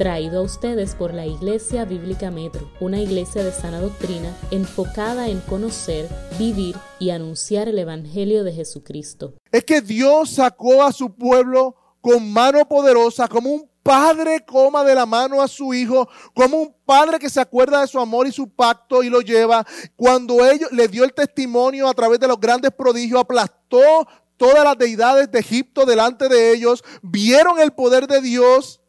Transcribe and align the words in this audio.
traído 0.00 0.38
a 0.38 0.42
ustedes 0.42 0.94
por 0.94 1.12
la 1.12 1.26
Iglesia 1.26 1.84
Bíblica 1.84 2.30
Metro, 2.30 2.70
una 2.80 2.98
iglesia 2.98 3.44
de 3.44 3.52
sana 3.52 3.80
doctrina 3.80 4.34
enfocada 4.50 5.28
en 5.28 5.40
conocer, 5.40 6.08
vivir 6.38 6.74
y 6.98 7.10
anunciar 7.10 7.68
el 7.68 7.78
Evangelio 7.78 8.42
de 8.42 8.54
Jesucristo. 8.54 9.34
Es 9.52 9.62
que 9.62 9.82
Dios 9.82 10.30
sacó 10.30 10.82
a 10.82 10.92
su 10.92 11.14
pueblo 11.14 11.76
con 12.00 12.32
mano 12.32 12.66
poderosa, 12.66 13.28
como 13.28 13.50
un 13.50 13.68
padre 13.82 14.42
coma 14.46 14.84
de 14.84 14.94
la 14.94 15.04
mano 15.04 15.42
a 15.42 15.48
su 15.48 15.74
hijo, 15.74 16.08
como 16.32 16.56
un 16.56 16.74
padre 16.86 17.18
que 17.18 17.28
se 17.28 17.42
acuerda 17.42 17.82
de 17.82 17.86
su 17.86 18.00
amor 18.00 18.26
y 18.26 18.32
su 18.32 18.48
pacto 18.48 19.02
y 19.02 19.10
lo 19.10 19.20
lleva. 19.20 19.66
Cuando 19.96 20.46
ellos 20.46 20.72
le 20.72 20.88
dio 20.88 21.04
el 21.04 21.12
testimonio 21.12 21.86
a 21.86 21.92
través 21.92 22.18
de 22.18 22.26
los 22.26 22.40
grandes 22.40 22.70
prodigios, 22.70 23.20
aplastó 23.20 24.08
todas 24.38 24.64
las 24.64 24.78
deidades 24.78 25.30
de 25.30 25.40
Egipto 25.40 25.84
delante 25.84 26.30
de 26.30 26.54
ellos, 26.54 26.82
vieron 27.02 27.60
el 27.60 27.72
poder 27.72 28.06
de 28.06 28.22
Dios, 28.22 28.79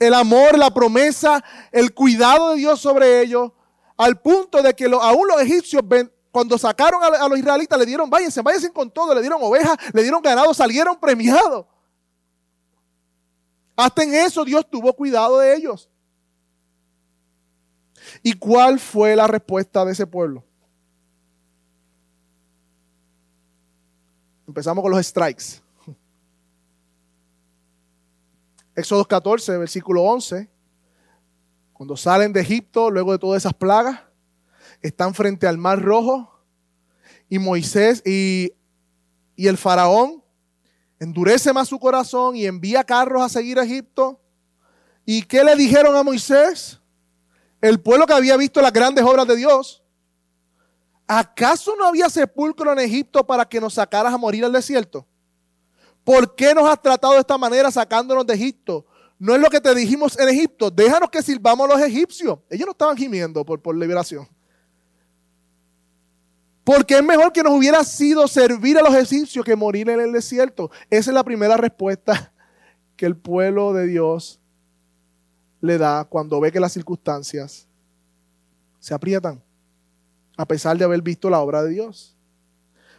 el 0.00 0.14
amor, 0.14 0.58
la 0.58 0.72
promesa, 0.72 1.44
el 1.70 1.94
cuidado 1.94 2.50
de 2.50 2.56
Dios 2.56 2.80
sobre 2.80 3.20
ellos, 3.20 3.52
al 3.96 4.18
punto 4.18 4.62
de 4.62 4.74
que 4.74 4.86
aún 4.86 5.28
los 5.28 5.40
egipcios 5.42 5.84
cuando 6.32 6.56
sacaron 6.56 7.02
a, 7.04 7.28
los 7.28 7.38
israelitas 7.38 7.78
le 7.78 7.84
dieron, 7.84 8.08
váyanse, 8.08 8.40
váyanse 8.40 8.72
con 8.72 8.90
todo, 8.90 9.14
le 9.14 9.20
dieron 9.20 9.40
ovejas, 9.42 9.76
le 9.92 10.02
dieron 10.02 10.22
ganado, 10.22 10.54
salieron 10.54 10.98
premiados. 10.98 11.66
Hasta 13.76 14.02
en 14.02 14.14
eso 14.14 14.44
Dios 14.44 14.68
tuvo 14.68 14.92
cuidado 14.94 15.38
de 15.38 15.54
ellos. 15.54 15.88
¿Y 18.22 18.32
cuál 18.32 18.80
fue 18.80 19.14
la 19.14 19.26
respuesta 19.26 19.84
de 19.84 19.92
ese 19.92 20.06
pueblo? 20.06 20.42
Empezamos 24.46 24.82
con 24.82 24.90
los 24.90 25.06
strikes. 25.06 25.60
Éxodo 28.80 29.06
14, 29.06 29.58
versículo 29.58 30.02
11. 30.02 30.50
Cuando 31.74 31.96
salen 31.96 32.32
de 32.32 32.40
Egipto, 32.40 32.90
luego 32.90 33.12
de 33.12 33.18
todas 33.18 33.42
esas 33.42 33.52
plagas, 33.52 34.00
están 34.80 35.14
frente 35.14 35.46
al 35.46 35.58
mar 35.58 35.80
rojo 35.82 36.40
y 37.28 37.38
Moisés 37.38 38.02
y, 38.06 38.54
y 39.36 39.48
el 39.48 39.58
faraón 39.58 40.24
endurece 40.98 41.52
más 41.52 41.68
su 41.68 41.78
corazón 41.78 42.36
y 42.36 42.46
envía 42.46 42.82
carros 42.82 43.22
a 43.22 43.28
seguir 43.28 43.58
a 43.58 43.64
Egipto. 43.64 44.18
¿Y 45.04 45.22
qué 45.22 45.44
le 45.44 45.54
dijeron 45.56 45.94
a 45.94 46.02
Moisés? 46.02 46.80
El 47.60 47.80
pueblo 47.80 48.06
que 48.06 48.14
había 48.14 48.38
visto 48.38 48.62
las 48.62 48.72
grandes 48.72 49.04
obras 49.04 49.26
de 49.26 49.36
Dios. 49.36 49.82
¿Acaso 51.06 51.76
no 51.76 51.84
había 51.84 52.08
sepulcro 52.08 52.72
en 52.72 52.78
Egipto 52.78 53.26
para 53.26 53.44
que 53.44 53.60
nos 53.60 53.74
sacaras 53.74 54.14
a 54.14 54.18
morir 54.18 54.42
al 54.44 54.52
desierto? 54.52 55.06
¿Por 56.04 56.34
qué 56.34 56.54
nos 56.54 56.68
has 56.68 56.80
tratado 56.80 57.14
de 57.14 57.20
esta 57.20 57.38
manera 57.38 57.70
sacándonos 57.70 58.26
de 58.26 58.34
Egipto? 58.34 58.86
No 59.18 59.34
es 59.34 59.40
lo 59.40 59.50
que 59.50 59.60
te 59.60 59.74
dijimos 59.74 60.18
en 60.18 60.28
Egipto. 60.28 60.70
Déjanos 60.70 61.10
que 61.10 61.22
sirvamos 61.22 61.68
a 61.68 61.74
los 61.74 61.82
egipcios. 61.82 62.38
Ellos 62.48 62.66
no 62.66 62.72
estaban 62.72 62.96
gimiendo 62.96 63.44
por, 63.44 63.60
por 63.60 63.76
liberación. 63.76 64.26
Porque 66.64 66.96
es 66.96 67.04
mejor 67.04 67.32
que 67.32 67.42
nos 67.42 67.52
hubiera 67.52 67.84
sido 67.84 68.26
servir 68.28 68.78
a 68.78 68.82
los 68.82 68.94
egipcios 68.94 69.44
que 69.44 69.56
morir 69.56 69.90
en 69.90 70.00
el 70.00 70.12
desierto. 70.12 70.70
Esa 70.88 71.10
es 71.10 71.14
la 71.14 71.24
primera 71.24 71.56
respuesta 71.56 72.32
que 72.96 73.06
el 73.06 73.16
pueblo 73.16 73.72
de 73.72 73.86
Dios 73.86 74.40
le 75.60 75.78
da 75.78 76.04
cuando 76.04 76.40
ve 76.40 76.50
que 76.50 76.60
las 76.60 76.72
circunstancias 76.72 77.66
se 78.78 78.94
aprietan 78.94 79.42
a 80.36 80.46
pesar 80.46 80.78
de 80.78 80.84
haber 80.84 81.02
visto 81.02 81.28
la 81.28 81.40
obra 81.40 81.62
de 81.62 81.70
Dios. 81.70 82.16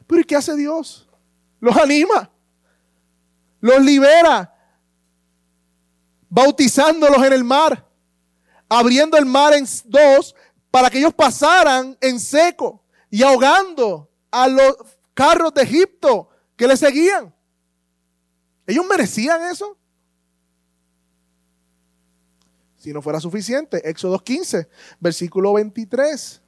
Pero 0.05 0.21
¿y 0.21 0.23
qué 0.25 0.35
hace 0.35 0.55
Dios? 0.55 1.09
Los 1.59 1.75
anima, 1.75 2.29
los 3.61 3.81
libera, 3.81 4.53
bautizándolos 6.29 7.23
en 7.23 7.33
el 7.33 7.43
mar, 7.43 7.87
abriendo 8.67 9.17
el 9.17 9.25
mar 9.25 9.53
en 9.53 9.65
dos 9.85 10.35
para 10.69 10.89
que 10.89 10.97
ellos 10.97 11.13
pasaran 11.13 11.97
en 12.01 12.19
seco 12.19 12.83
y 13.09 13.23
ahogando 13.23 14.09
a 14.31 14.47
los 14.47 14.75
carros 15.13 15.53
de 15.53 15.61
Egipto 15.61 16.29
que 16.55 16.67
le 16.67 16.75
seguían. 16.75 17.33
¿Ellos 18.65 18.85
merecían 18.85 19.43
eso? 19.51 19.77
Si 22.77 22.91
no 22.91 23.01
fuera 23.01 23.19
suficiente, 23.19 23.87
Éxodo 23.87 24.17
15, 24.17 24.67
versículo 24.99 25.53
23. 25.53 26.41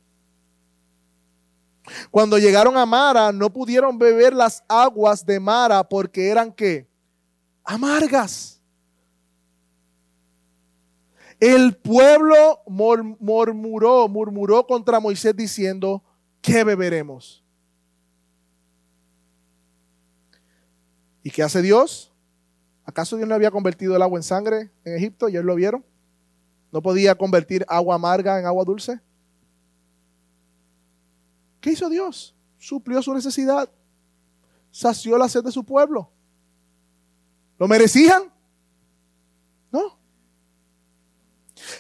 Cuando 2.10 2.40
llegaron 2.40 2.78
a 2.78 2.86
Mara, 2.86 3.32
no 3.32 3.52
pudieron 3.52 4.00
beber 4.00 4.34
las 4.34 4.64
aguas 4.68 5.26
de 5.26 5.40
Mara 5.40 5.84
porque 5.84 6.30
eran 6.30 6.52
qué? 6.52 6.88
Amargas. 7.64 8.62
El 11.40 11.76
pueblo 11.76 12.62
murmuró, 12.68 14.08
murmuró 14.08 14.66
contra 14.66 15.00
Moisés 15.00 15.36
diciendo, 15.36 16.04
¿qué 16.42 16.64
beberemos? 16.64 17.44
¿Y 21.24 21.32
qué 21.32 21.44
hace 21.44 21.62
Dios? 21.62 22.12
¿Acaso 22.86 23.16
Dios 23.16 23.28
no 23.28 23.36
había 23.36 23.52
convertido 23.52 23.96
el 23.96 24.02
agua 24.02 24.20
en 24.20 24.24
sangre 24.24 24.72
en 24.84 24.96
Egipto 24.96 25.30
y 25.30 25.34
ellos 25.34 25.46
lo 25.46 25.56
vieron? 25.56 25.86
¿No 26.72 26.82
podía 26.82 27.16
convertir 27.16 27.66
agua 27.70 27.96
amarga 27.96 28.40
en 28.40 28.46
agua 28.46 28.66
dulce? 28.66 29.00
¿Qué 31.62 31.72
hizo 31.72 31.90
Dios? 31.90 32.36
Suplió 32.58 33.02
su 33.02 33.14
necesidad. 33.14 33.70
Sació 34.70 35.18
la 35.18 35.30
sed 35.30 35.44
de 35.44 35.52
su 35.52 35.64
pueblo. 35.64 36.10
¿Lo 37.58 37.68
merecían? 37.68 38.32
No. 39.72 39.98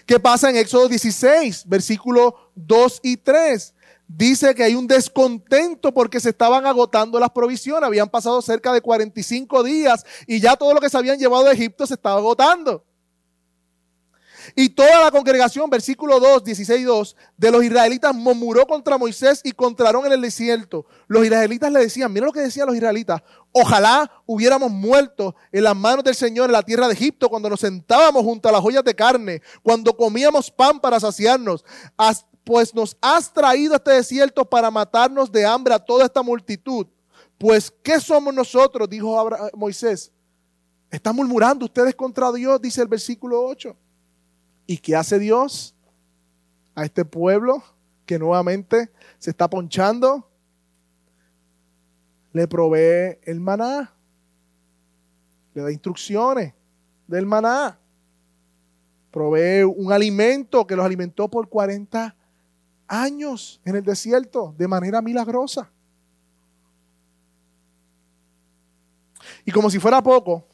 ¿Qué 0.05 0.19
pasa 0.19 0.49
en 0.49 0.57
Éxodo 0.57 0.87
16, 0.87 1.65
versículos 1.67 2.33
2 2.55 2.99
y 3.03 3.17
3? 3.17 3.73
Dice 4.07 4.53
que 4.53 4.63
hay 4.63 4.75
un 4.75 4.85
descontento 4.85 5.93
porque 5.93 6.19
se 6.19 6.29
estaban 6.29 6.65
agotando 6.65 7.19
las 7.19 7.31
provisiones. 7.31 7.87
Habían 7.87 8.09
pasado 8.09 8.41
cerca 8.41 8.71
de 8.71 8.81
45 8.81 9.63
días 9.63 10.05
y 10.27 10.39
ya 10.39 10.55
todo 10.55 10.73
lo 10.73 10.79
que 10.79 10.89
se 10.89 10.97
habían 10.97 11.17
llevado 11.17 11.45
de 11.45 11.53
Egipto 11.53 11.87
se 11.87 11.95
estaba 11.95 12.17
agotando. 12.17 12.83
Y 14.55 14.69
toda 14.69 15.03
la 15.03 15.11
congregación, 15.11 15.69
versículo 15.69 16.19
2, 16.19 16.43
16 16.43 16.85
2, 16.85 17.15
de 17.37 17.51
los 17.51 17.63
israelitas 17.63 18.13
murmuró 18.13 18.65
contra 18.65 18.97
Moisés 18.97 19.41
y 19.43 19.51
contra 19.51 19.87
Aarón 19.87 20.05
en 20.05 20.13
el 20.13 20.21
desierto. 20.21 20.85
Los 21.07 21.25
israelitas 21.25 21.71
le 21.71 21.79
decían, 21.79 22.11
mira 22.11 22.25
lo 22.25 22.31
que 22.31 22.41
decían 22.41 22.67
los 22.67 22.75
israelitas, 22.75 23.21
ojalá 23.51 24.11
hubiéramos 24.25 24.71
muerto 24.71 25.35
en 25.51 25.63
las 25.63 25.75
manos 25.75 26.03
del 26.03 26.15
Señor 26.15 26.47
en 26.47 26.53
la 26.53 26.63
tierra 26.63 26.87
de 26.87 26.93
Egipto 26.93 27.29
cuando 27.29 27.49
nos 27.49 27.59
sentábamos 27.59 28.23
junto 28.23 28.49
a 28.49 28.51
las 28.51 28.61
joyas 28.61 28.83
de 28.83 28.95
carne, 28.95 29.41
cuando 29.61 29.95
comíamos 29.95 30.49
pan 30.51 30.79
para 30.79 30.99
saciarnos. 30.99 31.63
Pues 32.43 32.75
nos 32.75 32.97
has 32.99 33.31
traído 33.31 33.73
a 33.73 33.77
este 33.77 33.91
desierto 33.91 34.43
para 34.43 34.69
matarnos 34.69 35.31
de 35.31 35.45
hambre 35.45 35.73
a 35.73 35.79
toda 35.79 36.03
esta 36.03 36.21
multitud. 36.21 36.87
Pues, 37.37 37.73
¿qué 37.81 37.99
somos 37.99 38.33
nosotros? 38.33 38.89
Dijo 38.89 39.29
Moisés. 39.53 40.11
Están 40.91 41.15
murmurando 41.15 41.65
ustedes 41.65 41.95
contra 41.95 42.31
Dios, 42.31 42.61
dice 42.61 42.81
el 42.81 42.87
versículo 42.87 43.43
8. 43.45 43.75
¿Y 44.65 44.77
qué 44.77 44.95
hace 44.95 45.19
Dios 45.19 45.75
a 46.75 46.85
este 46.85 47.05
pueblo 47.05 47.63
que 48.05 48.17
nuevamente 48.17 48.91
se 49.19 49.31
está 49.31 49.49
ponchando? 49.49 50.29
Le 52.31 52.47
provee 52.47 53.19
el 53.23 53.39
maná. 53.39 53.93
Le 55.53 55.61
da 55.61 55.71
instrucciones 55.71 56.53
del 57.07 57.25
maná. 57.25 57.77
Provee 59.11 59.63
un 59.63 59.91
alimento 59.91 60.65
que 60.65 60.75
los 60.75 60.85
alimentó 60.85 61.29
por 61.29 61.47
40 61.47 62.15
años 62.87 63.61
en 63.65 63.75
el 63.75 63.83
desierto 63.83 64.55
de 64.57 64.67
manera 64.67 65.01
milagrosa. 65.01 65.69
Y 69.45 69.51
como 69.51 69.69
si 69.69 69.79
fuera 69.79 70.01
poco, 70.01 70.47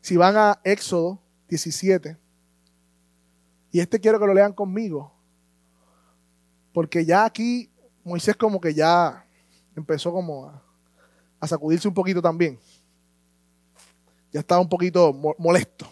si 0.00 0.16
van 0.16 0.36
a 0.36 0.60
Éxodo 0.62 1.18
17, 1.48 2.18
y 3.74 3.80
este 3.80 3.98
quiero 3.98 4.20
que 4.20 4.26
lo 4.28 4.32
lean 4.32 4.52
conmigo. 4.52 5.12
Porque 6.72 7.04
ya 7.04 7.24
aquí 7.24 7.68
Moisés 8.04 8.36
como 8.36 8.60
que 8.60 8.72
ya 8.72 9.26
empezó 9.74 10.12
como 10.12 10.46
a, 11.40 11.46
sacudirse 11.48 11.88
un 11.88 11.94
poquito 11.94 12.22
también. 12.22 12.56
Ya 14.30 14.38
estaba 14.38 14.60
un 14.60 14.68
poquito 14.68 15.12
molesto. 15.12 15.88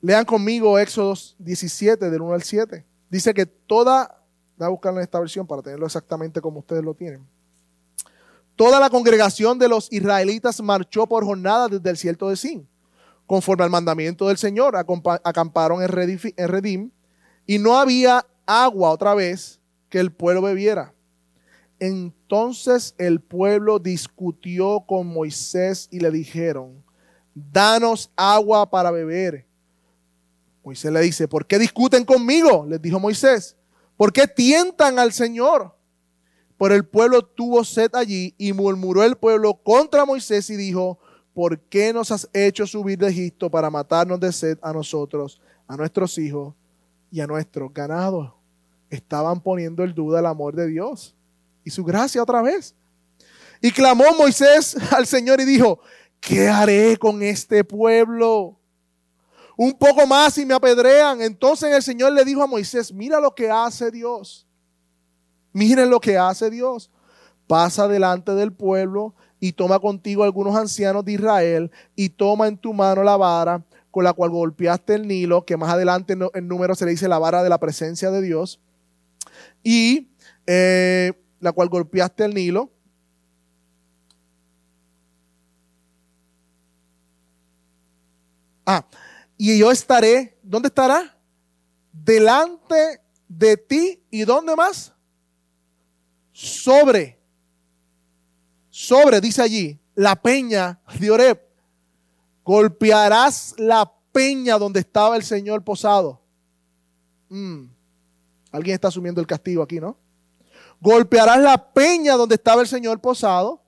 Lean 0.00 0.24
conmigo 0.24 0.80
Éxodo 0.80 1.14
17, 1.38 2.10
del 2.10 2.22
1 2.22 2.34
al 2.34 2.42
7. 2.42 2.84
Dice 3.08 3.32
que 3.32 3.46
toda, 3.46 4.20
voy 4.56 4.66
a 4.66 4.70
buscar 4.70 4.92
en 4.94 4.98
esta 4.98 5.20
versión 5.20 5.46
para 5.46 5.62
tenerlo 5.62 5.86
exactamente 5.86 6.40
como 6.40 6.58
ustedes 6.58 6.82
lo 6.82 6.94
tienen. 6.94 7.24
Toda 8.60 8.78
la 8.78 8.90
congregación 8.90 9.58
de 9.58 9.68
los 9.68 9.90
israelitas 9.90 10.60
marchó 10.60 11.06
por 11.06 11.24
jornada 11.24 11.64
desde 11.64 11.76
el 11.76 11.82
desierto 11.82 12.28
de 12.28 12.36
Sin. 12.36 12.68
Conforme 13.26 13.64
al 13.64 13.70
mandamiento 13.70 14.28
del 14.28 14.36
Señor, 14.36 14.76
acamparon 14.76 15.82
en 15.82 15.88
Redim 15.88 16.90
y 17.46 17.58
no 17.58 17.78
había 17.78 18.26
agua 18.44 18.90
otra 18.90 19.14
vez 19.14 19.58
que 19.88 19.98
el 19.98 20.12
pueblo 20.12 20.42
bebiera. 20.42 20.92
Entonces 21.78 22.94
el 22.98 23.20
pueblo 23.20 23.78
discutió 23.78 24.84
con 24.86 25.06
Moisés 25.06 25.88
y 25.90 26.00
le 26.00 26.10
dijeron, 26.10 26.84
danos 27.34 28.10
agua 28.14 28.68
para 28.68 28.90
beber. 28.90 29.46
Moisés 30.62 30.92
le 30.92 31.00
dice, 31.00 31.26
¿por 31.26 31.46
qué 31.46 31.58
discuten 31.58 32.04
conmigo? 32.04 32.66
Les 32.68 32.82
dijo 32.82 33.00
Moisés, 33.00 33.56
¿por 33.96 34.12
qué 34.12 34.26
tientan 34.26 34.98
al 34.98 35.14
Señor? 35.14 35.79
Por 36.60 36.72
el 36.72 36.84
pueblo 36.84 37.22
tuvo 37.22 37.64
sed 37.64 37.90
allí 37.94 38.34
y 38.36 38.52
murmuró 38.52 39.02
el 39.02 39.16
pueblo 39.16 39.54
contra 39.54 40.04
Moisés 40.04 40.50
y 40.50 40.56
dijo, 40.56 40.98
¿por 41.32 41.58
qué 41.58 41.90
nos 41.90 42.10
has 42.10 42.28
hecho 42.34 42.66
subir 42.66 42.98
de 42.98 43.08
Egipto 43.08 43.50
para 43.50 43.70
matarnos 43.70 44.20
de 44.20 44.30
sed 44.30 44.58
a 44.60 44.70
nosotros, 44.70 45.40
a 45.66 45.74
nuestros 45.78 46.18
hijos 46.18 46.54
y 47.10 47.20
a 47.20 47.26
nuestros 47.26 47.72
ganados? 47.72 48.34
Estaban 48.90 49.40
poniendo 49.40 49.82
en 49.82 49.94
duda 49.94 50.20
el 50.20 50.26
amor 50.26 50.54
de 50.54 50.66
Dios 50.66 51.14
y 51.64 51.70
su 51.70 51.82
gracia 51.82 52.22
otra 52.22 52.42
vez. 52.42 52.74
Y 53.62 53.70
clamó 53.70 54.04
Moisés 54.18 54.76
al 54.92 55.06
Señor 55.06 55.40
y 55.40 55.46
dijo, 55.46 55.80
¿qué 56.20 56.46
haré 56.46 56.98
con 56.98 57.22
este 57.22 57.64
pueblo? 57.64 58.60
Un 59.56 59.72
poco 59.72 60.06
más 60.06 60.36
y 60.36 60.44
me 60.44 60.52
apedrean. 60.52 61.22
Entonces 61.22 61.74
el 61.74 61.82
Señor 61.82 62.12
le 62.12 62.22
dijo 62.22 62.42
a 62.42 62.46
Moisés, 62.46 62.92
mira 62.92 63.18
lo 63.18 63.34
que 63.34 63.50
hace 63.50 63.90
Dios. 63.90 64.46
Miren 65.52 65.90
lo 65.90 66.00
que 66.00 66.18
hace 66.18 66.50
Dios. 66.50 66.90
Pasa 67.46 67.88
delante 67.88 68.34
del 68.34 68.52
pueblo 68.52 69.14
y 69.40 69.52
toma 69.52 69.80
contigo 69.80 70.22
algunos 70.22 70.54
ancianos 70.54 71.04
de 71.04 71.12
Israel 71.12 71.70
y 71.96 72.10
toma 72.10 72.46
en 72.46 72.56
tu 72.56 72.72
mano 72.72 73.02
la 73.02 73.16
vara 73.16 73.64
con 73.90 74.04
la 74.04 74.12
cual 74.12 74.30
golpeaste 74.30 74.94
el 74.94 75.08
Nilo, 75.08 75.44
que 75.44 75.56
más 75.56 75.70
adelante 75.70 76.16
en 76.34 76.48
número 76.48 76.74
se 76.74 76.84
le 76.84 76.92
dice 76.92 77.08
la 77.08 77.18
vara 77.18 77.42
de 77.42 77.48
la 77.48 77.58
presencia 77.58 78.10
de 78.10 78.22
Dios. 78.22 78.60
Y 79.64 80.10
eh, 80.46 81.12
la 81.40 81.52
cual 81.52 81.68
golpeaste 81.68 82.24
el 82.24 82.34
Nilo. 82.34 82.70
Ah, 88.64 88.86
y 89.36 89.58
yo 89.58 89.72
estaré, 89.72 90.38
¿dónde 90.42 90.68
estará? 90.68 91.18
Delante 91.92 93.00
de 93.26 93.56
ti 93.56 94.04
y 94.10 94.24
¿dónde 94.24 94.54
más? 94.54 94.94
Sobre, 96.42 97.18
sobre, 98.70 99.20
dice 99.20 99.42
allí, 99.42 99.78
la 99.94 100.16
peña 100.16 100.80
de 100.98 101.10
Oreb. 101.10 101.40
Golpearás 102.44 103.54
la 103.58 103.92
peña 104.12 104.58
donde 104.58 104.80
estaba 104.80 105.16
el 105.16 105.22
Señor 105.22 105.62
posado. 105.62 106.20
Mm. 107.28 107.66
Alguien 108.52 108.74
está 108.74 108.88
asumiendo 108.88 109.20
el 109.20 109.26
castigo 109.26 109.62
aquí, 109.62 109.80
¿no? 109.80 109.96
golpearás 110.80 111.40
la 111.40 111.72
peña 111.72 112.14
donde 112.14 112.36
estaba 112.36 112.62
el 112.62 112.68
Señor 112.68 113.00
posado 113.00 113.62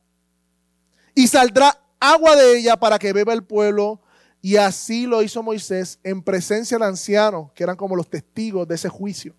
y 1.15 1.29
saldrá 1.29 1.79
agua 2.01 2.35
de 2.37 2.59
ella 2.59 2.77
para 2.79 2.99
que 2.99 3.13
beba 3.13 3.35
el 3.35 3.45
pueblo. 3.45 4.01
Y 4.41 4.57
así 4.57 5.07
lo 5.07 5.23
hizo 5.23 5.43
Moisés 5.43 6.01
en 6.03 6.21
presencia 6.21 6.77
de 6.77 6.85
ancianos, 6.85 7.53
que 7.53 7.63
eran 7.63 7.77
como 7.77 7.95
los 7.95 8.09
testigos 8.09 8.67
de 8.67 8.75
ese 8.75 8.89
juicio. 8.89 9.37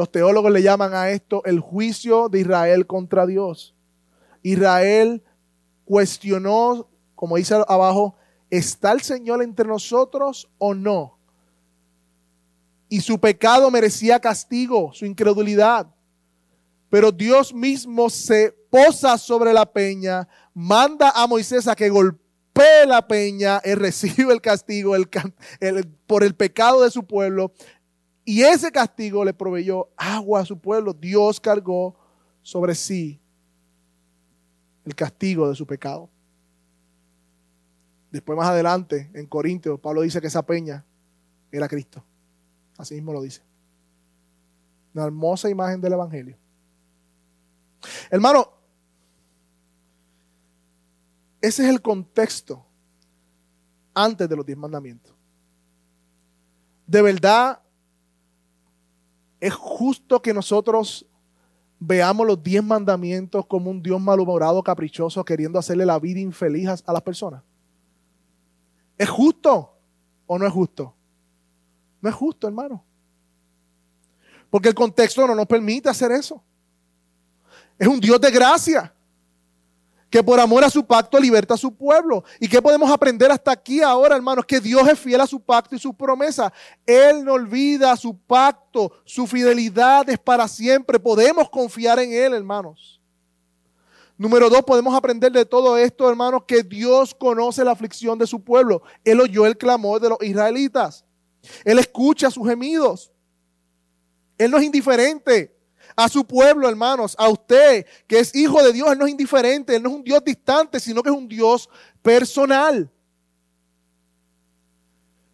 Los 0.00 0.10
teólogos 0.10 0.50
le 0.50 0.62
llaman 0.62 0.94
a 0.94 1.10
esto 1.10 1.44
el 1.44 1.60
juicio 1.60 2.30
de 2.30 2.40
Israel 2.40 2.86
contra 2.86 3.26
Dios. 3.26 3.74
Israel 4.42 5.22
cuestionó, 5.84 6.88
como 7.14 7.36
dice 7.36 7.56
abajo, 7.68 8.16
¿está 8.48 8.92
el 8.92 9.02
Señor 9.02 9.42
entre 9.42 9.68
nosotros 9.68 10.48
o 10.56 10.72
no? 10.72 11.18
Y 12.88 13.02
su 13.02 13.20
pecado 13.20 13.70
merecía 13.70 14.18
castigo, 14.18 14.90
su 14.94 15.04
incredulidad. 15.04 15.86
Pero 16.88 17.12
Dios 17.12 17.52
mismo 17.52 18.08
se 18.08 18.56
posa 18.70 19.18
sobre 19.18 19.52
la 19.52 19.70
peña, 19.70 20.26
manda 20.54 21.10
a 21.10 21.26
Moisés 21.26 21.68
a 21.68 21.76
que 21.76 21.90
golpee 21.90 22.86
la 22.86 23.06
peña, 23.06 23.58
él 23.64 23.76
recibe 23.78 24.32
el 24.32 24.40
castigo 24.40 24.94
por 26.06 26.24
el 26.24 26.34
pecado 26.34 26.84
de 26.84 26.90
su 26.90 27.04
pueblo. 27.04 27.52
Y 28.30 28.44
ese 28.44 28.70
castigo 28.70 29.24
le 29.24 29.34
proveyó 29.34 29.88
agua 29.96 30.38
a 30.38 30.44
su 30.44 30.56
pueblo. 30.56 30.92
Dios 30.92 31.40
cargó 31.40 31.96
sobre 32.42 32.76
sí 32.76 33.20
el 34.84 34.94
castigo 34.94 35.48
de 35.48 35.56
su 35.56 35.66
pecado. 35.66 36.08
Después 38.12 38.38
más 38.38 38.46
adelante, 38.46 39.10
en 39.14 39.26
Corintios, 39.26 39.80
Pablo 39.80 40.02
dice 40.02 40.20
que 40.20 40.28
esa 40.28 40.46
peña 40.46 40.84
era 41.50 41.66
Cristo. 41.66 42.04
Así 42.78 42.94
mismo 42.94 43.12
lo 43.12 43.20
dice. 43.20 43.42
Una 44.94 45.06
hermosa 45.06 45.50
imagen 45.50 45.80
del 45.80 45.94
Evangelio. 45.94 46.36
Hermano, 48.12 48.48
ese 51.40 51.64
es 51.64 51.68
el 51.68 51.82
contexto 51.82 52.64
antes 53.92 54.28
de 54.28 54.36
los 54.36 54.46
diez 54.46 54.56
mandamientos. 54.56 55.16
De 56.86 57.02
verdad, 57.02 57.60
es 59.40 59.54
justo 59.54 60.20
que 60.20 60.34
nosotros 60.34 61.06
veamos 61.78 62.26
los 62.26 62.42
diez 62.42 62.62
mandamientos 62.62 63.46
como 63.46 63.70
un 63.70 63.82
Dios 63.82 64.00
malhumorado, 64.00 64.62
caprichoso, 64.62 65.24
queriendo 65.24 65.58
hacerle 65.58 65.86
la 65.86 65.98
vida 65.98 66.20
infeliz 66.20 66.68
a 66.84 66.92
las 66.92 67.02
personas. 67.02 67.42
¿Es 68.98 69.08
justo 69.08 69.74
o 70.26 70.38
no 70.38 70.46
es 70.46 70.52
justo? 70.52 70.94
No 72.02 72.08
es 72.10 72.14
justo, 72.14 72.46
hermano. 72.46 72.84
Porque 74.50 74.68
el 74.68 74.74
contexto 74.74 75.26
no 75.26 75.34
nos 75.34 75.46
permite 75.46 75.88
hacer 75.88 76.12
eso. 76.12 76.42
Es 77.78 77.88
un 77.88 77.98
Dios 77.98 78.20
de 78.20 78.30
gracia 78.30 78.94
que 80.10 80.24
por 80.24 80.40
amor 80.40 80.64
a 80.64 80.70
su 80.70 80.84
pacto 80.84 81.20
liberta 81.20 81.54
a 81.54 81.56
su 81.56 81.72
pueblo. 81.72 82.24
¿Y 82.40 82.48
qué 82.48 82.60
podemos 82.60 82.90
aprender 82.90 83.30
hasta 83.30 83.52
aquí 83.52 83.80
ahora, 83.80 84.16
hermanos? 84.16 84.44
Que 84.44 84.60
Dios 84.60 84.86
es 84.88 84.98
fiel 84.98 85.20
a 85.20 85.26
su 85.26 85.40
pacto 85.40 85.76
y 85.76 85.78
su 85.78 85.94
promesa. 85.94 86.52
Él 86.84 87.24
no 87.24 87.34
olvida 87.34 87.96
su 87.96 88.18
pacto, 88.18 88.92
su 89.04 89.28
fidelidad 89.28 90.10
es 90.10 90.18
para 90.18 90.48
siempre. 90.48 90.98
Podemos 90.98 91.48
confiar 91.48 92.00
en 92.00 92.12
Él, 92.12 92.34
hermanos. 92.34 93.00
Número 94.18 94.50
dos, 94.50 94.62
podemos 94.64 94.94
aprender 94.94 95.30
de 95.32 95.46
todo 95.46 95.78
esto, 95.78 96.10
hermanos, 96.10 96.42
que 96.46 96.62
Dios 96.62 97.14
conoce 97.14 97.64
la 97.64 97.70
aflicción 97.70 98.18
de 98.18 98.26
su 98.26 98.42
pueblo. 98.42 98.82
Él 99.04 99.20
oyó 99.20 99.46
el 99.46 99.56
clamor 99.56 100.00
de 100.00 100.10
los 100.10 100.18
israelitas. 100.22 101.04
Él 101.64 101.78
escucha 101.78 102.30
sus 102.30 102.46
gemidos. 102.46 103.12
Él 104.36 104.50
no 104.50 104.58
es 104.58 104.64
indiferente 104.64 105.56
a 105.96 106.08
su 106.08 106.24
pueblo, 106.24 106.68
hermanos, 106.68 107.14
a 107.18 107.28
usted, 107.28 107.86
que 108.06 108.18
es 108.18 108.34
hijo 108.34 108.62
de 108.62 108.72
Dios. 108.72 108.90
Él 108.90 108.98
no 108.98 109.06
es 109.06 109.10
indiferente, 109.10 109.76
Él 109.76 109.82
no 109.82 109.90
es 109.90 109.96
un 109.96 110.04
Dios 110.04 110.22
distante, 110.24 110.80
sino 110.80 111.02
que 111.02 111.10
es 111.10 111.16
un 111.16 111.28
Dios 111.28 111.68
personal. 112.02 112.90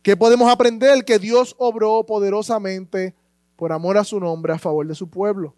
¿Qué 0.02 0.16
podemos 0.16 0.50
aprender? 0.50 1.04
Que 1.04 1.18
Dios 1.18 1.54
obró 1.58 2.04
poderosamente 2.04 3.14
por 3.56 3.72
amor 3.72 3.98
a 3.98 4.04
su 4.04 4.20
nombre 4.20 4.52
a 4.52 4.58
favor 4.58 4.86
de 4.86 4.94
su 4.94 5.08
pueblo. 5.08 5.54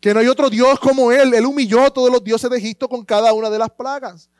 Que 0.00 0.14
no 0.14 0.20
hay 0.20 0.28
otro 0.28 0.48
Dios 0.48 0.78
como 0.78 1.10
Él. 1.10 1.34
Él 1.34 1.46
humilló 1.46 1.82
a 1.82 1.90
todos 1.90 2.10
los 2.10 2.22
dioses 2.22 2.48
de 2.48 2.58
Egipto 2.58 2.88
con 2.88 3.04
cada 3.04 3.32
una 3.32 3.50
de 3.50 3.58
las 3.58 3.70
plagas. 3.70 4.30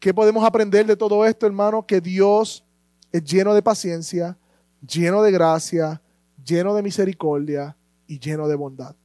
¿Qué 0.00 0.12
podemos 0.12 0.44
aprender 0.44 0.86
de 0.86 0.96
todo 0.96 1.24
esto, 1.24 1.46
hermano? 1.46 1.86
Que 1.86 2.00
Dios 2.00 2.64
es 3.12 3.22
lleno 3.22 3.54
de 3.54 3.62
paciencia, 3.62 4.36
lleno 4.84 5.22
de 5.22 5.30
gracia, 5.30 6.00
lleno 6.44 6.74
de 6.74 6.82
misericordia 6.82 7.76
y 8.10 8.18
lleno 8.18 8.48
de 8.48 8.56
bondad. 8.56 8.96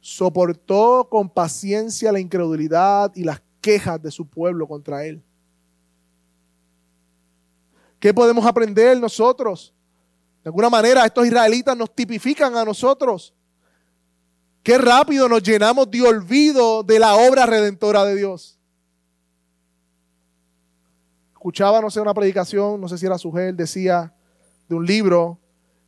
Soportó 0.00 1.06
con 1.08 1.30
paciencia 1.30 2.10
la 2.10 2.18
incredulidad 2.18 3.12
y 3.14 3.22
las 3.22 3.40
quejas 3.60 4.02
de 4.02 4.10
su 4.10 4.26
pueblo 4.26 4.66
contra 4.66 5.04
él. 5.04 5.22
¿Qué 8.00 8.12
podemos 8.12 8.44
aprender 8.44 8.98
nosotros? 8.98 9.72
De 10.42 10.48
alguna 10.48 10.68
manera 10.68 11.06
estos 11.06 11.24
israelitas 11.24 11.76
nos 11.76 11.94
tipifican 11.94 12.56
a 12.56 12.64
nosotros. 12.64 13.32
Qué 14.64 14.76
rápido 14.76 15.28
nos 15.28 15.40
llenamos 15.44 15.88
de 15.88 16.02
olvido 16.02 16.82
de 16.82 16.98
la 16.98 17.14
obra 17.14 17.46
redentora 17.46 18.04
de 18.04 18.16
Dios. 18.16 18.58
Escuchaba, 21.30 21.80
no 21.80 21.90
sé, 21.90 22.00
una 22.00 22.12
predicación, 22.12 22.80
no 22.80 22.88
sé 22.88 22.98
si 22.98 23.06
era 23.06 23.18
Sugel, 23.18 23.56
decía 23.56 24.12
de 24.68 24.74
un 24.74 24.84
libro 24.84 25.38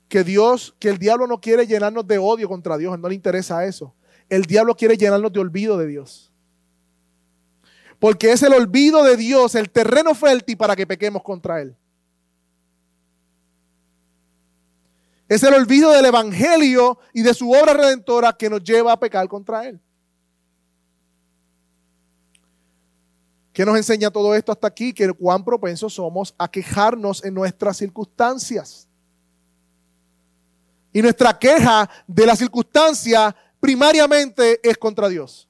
que 0.08 0.24
Dios, 0.24 0.74
que 0.78 0.88
el 0.88 0.98
diablo 0.98 1.26
no 1.26 1.40
quiere 1.40 1.66
llenarnos 1.66 2.06
de 2.06 2.18
odio 2.18 2.48
contra 2.48 2.78
Dios, 2.78 2.98
no 2.98 3.08
le 3.08 3.14
interesa 3.14 3.64
eso. 3.64 3.94
El 4.28 4.42
diablo 4.42 4.74
quiere 4.74 4.96
llenarnos 4.96 5.32
de 5.32 5.40
olvido 5.40 5.76
de 5.76 5.86
Dios. 5.86 6.32
Porque 7.98 8.32
es 8.32 8.42
el 8.42 8.52
olvido 8.52 9.04
de 9.04 9.16
Dios, 9.16 9.54
el 9.54 9.70
terreno 9.70 10.14
fértil 10.14 10.56
para 10.56 10.76
que 10.76 10.86
pequemos 10.86 11.22
contra 11.22 11.60
Él. 11.60 11.76
Es 15.28 15.42
el 15.42 15.52
olvido 15.52 15.92
del 15.92 16.06
Evangelio 16.06 16.98
y 17.12 17.22
de 17.22 17.34
su 17.34 17.50
obra 17.50 17.74
redentora 17.74 18.32
que 18.32 18.48
nos 18.48 18.64
lleva 18.64 18.92
a 18.92 19.00
pecar 19.00 19.28
contra 19.28 19.66
Él. 19.66 19.78
¿Qué 23.52 23.66
nos 23.66 23.76
enseña 23.76 24.10
todo 24.10 24.34
esto 24.34 24.52
hasta 24.52 24.68
aquí? 24.68 24.94
Que 24.94 25.12
cuán 25.12 25.44
propensos 25.44 25.92
somos 25.92 26.34
a 26.38 26.48
quejarnos 26.48 27.22
en 27.24 27.34
nuestras 27.34 27.76
circunstancias. 27.76 28.87
Y 30.98 31.02
nuestra 31.02 31.38
queja 31.38 31.88
de 32.08 32.26
la 32.26 32.34
circunstancia 32.34 33.32
primariamente 33.60 34.58
es 34.68 34.76
contra 34.76 35.08
Dios. 35.08 35.48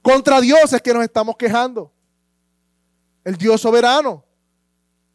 Contra 0.00 0.40
Dios 0.40 0.72
es 0.72 0.80
que 0.80 0.94
nos 0.94 1.02
estamos 1.02 1.34
quejando. 1.36 1.92
El 3.24 3.34
Dios 3.34 3.60
soberano, 3.60 4.24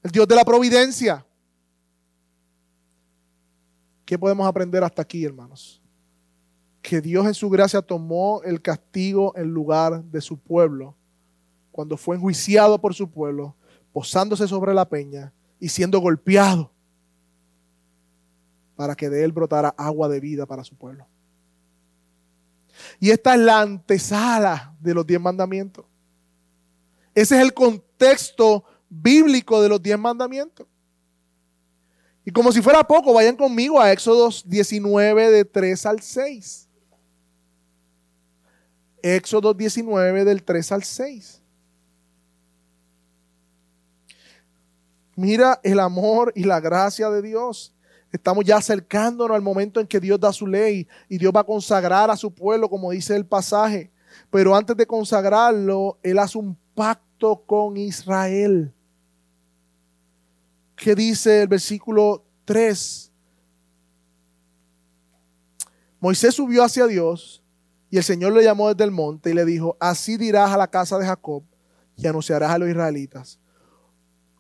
el 0.03 0.11
Dios 0.11 0.27
de 0.27 0.35
la 0.35 0.43
providencia. 0.43 1.25
¿Qué 4.03 4.19
podemos 4.19 4.45
aprender 4.45 4.83
hasta 4.83 5.03
aquí, 5.03 5.23
hermanos? 5.23 5.81
Que 6.81 6.99
Dios 6.99 7.25
en 7.27 7.33
su 7.33 7.49
gracia 7.49 7.81
tomó 7.81 8.41
el 8.43 8.61
castigo 8.61 9.31
en 9.37 9.53
lugar 9.53 10.03
de 10.03 10.19
su 10.19 10.37
pueblo, 10.37 10.97
cuando 11.71 11.95
fue 11.95 12.17
enjuiciado 12.17 12.77
por 12.81 12.93
su 12.93 13.09
pueblo, 13.09 13.55
posándose 13.93 14.49
sobre 14.49 14.73
la 14.73 14.89
peña 14.89 15.31
y 15.61 15.69
siendo 15.69 16.01
golpeado 16.01 16.73
para 18.81 18.95
que 18.95 19.11
de 19.11 19.23
él 19.23 19.31
brotara 19.31 19.75
agua 19.77 20.09
de 20.09 20.19
vida 20.19 20.47
para 20.47 20.63
su 20.63 20.75
pueblo. 20.75 21.05
Y 23.00 23.11
esta 23.11 23.35
es 23.35 23.39
la 23.41 23.61
antesala 23.61 24.75
de 24.79 24.95
los 24.95 25.05
diez 25.05 25.21
mandamientos. 25.21 25.85
Ese 27.13 27.35
es 27.35 27.43
el 27.43 27.53
contexto 27.53 28.63
bíblico 28.89 29.61
de 29.61 29.69
los 29.69 29.83
diez 29.83 30.00
mandamientos. 30.00 30.65
Y 32.25 32.31
como 32.31 32.51
si 32.51 32.59
fuera 32.59 32.83
poco, 32.83 33.13
vayan 33.13 33.35
conmigo 33.35 33.79
a 33.79 33.91
Éxodo 33.91 34.31
19 34.45 35.29
de 35.29 35.45
3 35.45 35.85
al 35.85 36.01
6. 36.01 36.67
Éxodo 39.03 39.53
19 39.53 40.25
del 40.25 40.41
3 40.41 40.71
al 40.71 40.83
6. 40.83 41.43
Mira 45.15 45.59
el 45.61 45.79
amor 45.79 46.33
y 46.35 46.45
la 46.45 46.59
gracia 46.59 47.11
de 47.11 47.21
Dios. 47.21 47.75
Estamos 48.11 48.43
ya 48.43 48.57
acercándonos 48.57 49.35
al 49.35 49.41
momento 49.41 49.79
en 49.79 49.87
que 49.87 49.99
Dios 49.99 50.19
da 50.19 50.33
su 50.33 50.45
ley 50.45 50.87
y 51.07 51.17
Dios 51.17 51.31
va 51.33 51.41
a 51.41 51.45
consagrar 51.45 52.11
a 52.11 52.17
su 52.17 52.33
pueblo, 52.33 52.69
como 52.69 52.91
dice 52.91 53.15
el 53.15 53.25
pasaje. 53.25 53.89
Pero 54.29 54.53
antes 54.53 54.75
de 54.75 54.85
consagrarlo, 54.85 55.97
Él 56.03 56.19
hace 56.19 56.37
un 56.37 56.57
pacto 56.75 57.41
con 57.45 57.77
Israel. 57.77 58.73
¿Qué 60.75 60.93
dice 60.93 61.43
el 61.43 61.47
versículo 61.47 62.25
3? 62.43 63.11
Moisés 66.01 66.35
subió 66.35 66.63
hacia 66.63 66.87
Dios 66.87 67.41
y 67.89 67.97
el 67.97 68.03
Señor 68.03 68.33
le 68.33 68.43
llamó 68.43 68.67
desde 68.69 68.83
el 68.83 68.91
monte 68.91 69.29
y 69.29 69.33
le 69.33 69.45
dijo, 69.45 69.77
así 69.79 70.17
dirás 70.17 70.51
a 70.51 70.57
la 70.57 70.67
casa 70.67 70.97
de 70.97 71.05
Jacob 71.05 71.43
y 71.95 72.07
anunciarás 72.07 72.51
a 72.51 72.57
los 72.57 72.67
israelitas. 72.67 73.39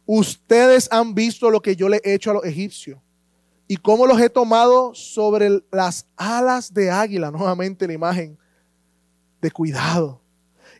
Ustedes 0.05 0.89
han 0.91 1.13
visto 1.13 1.49
lo 1.49 1.61
que 1.61 1.75
yo 1.75 1.87
le 1.87 2.01
he 2.03 2.15
hecho 2.15 2.31
a 2.31 2.33
los 2.33 2.43
egipcios 2.43 2.99
y 3.71 3.77
cómo 3.77 4.05
los 4.05 4.19
he 4.19 4.29
tomado 4.29 4.93
sobre 4.93 5.63
las 5.71 6.05
alas 6.17 6.73
de 6.73 6.91
águila, 6.91 7.31
nuevamente 7.31 7.87
la 7.87 7.93
imagen 7.93 8.37
de 9.39 9.49
cuidado. 9.49 10.19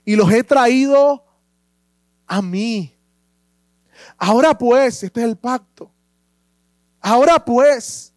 Y 0.04 0.18
los 0.18 0.30
he 0.30 0.44
traído 0.44 1.24
a 2.28 2.42
mí. 2.42 2.94
Ahora 4.18 4.58
pues, 4.58 5.04
este 5.04 5.22
es 5.22 5.26
el 5.26 5.38
pacto. 5.38 5.90
Ahora 7.00 7.40
pues, 7.40 8.14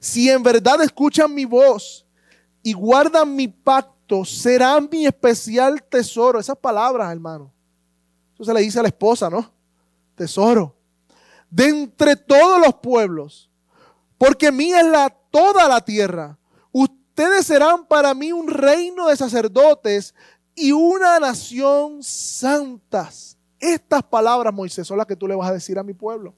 si 0.00 0.28
en 0.28 0.42
verdad 0.42 0.82
escuchan 0.82 1.32
mi 1.32 1.44
voz 1.44 2.04
y 2.60 2.72
guardan 2.72 3.36
mi 3.36 3.46
pacto, 3.46 4.24
serán 4.24 4.88
mi 4.90 5.06
especial 5.06 5.80
tesoro. 5.80 6.40
Esas 6.40 6.58
palabras, 6.58 7.12
hermano. 7.12 7.52
Eso 8.34 8.46
se 8.46 8.52
le 8.52 8.62
dice 8.62 8.80
a 8.80 8.82
la 8.82 8.88
esposa, 8.88 9.30
¿no? 9.30 9.48
Tesoro 10.16 10.74
de 11.54 11.68
entre 11.68 12.16
todos 12.16 12.60
los 12.60 12.74
pueblos, 12.74 13.48
porque 14.18 14.50
mía 14.50 14.80
es 14.80 14.86
la, 14.86 15.08
toda 15.08 15.68
la 15.68 15.80
tierra. 15.80 16.36
Ustedes 16.72 17.46
serán 17.46 17.86
para 17.86 18.12
mí 18.12 18.32
un 18.32 18.48
reino 18.48 19.06
de 19.06 19.16
sacerdotes 19.16 20.16
y 20.56 20.72
una 20.72 21.20
nación 21.20 22.02
santas. 22.02 23.38
Estas 23.60 24.02
palabras, 24.02 24.52
Moisés, 24.52 24.84
son 24.84 24.98
las 24.98 25.06
que 25.06 25.14
tú 25.14 25.28
le 25.28 25.36
vas 25.36 25.48
a 25.48 25.52
decir 25.52 25.78
a 25.78 25.84
mi 25.84 25.94
pueblo. 25.94 26.34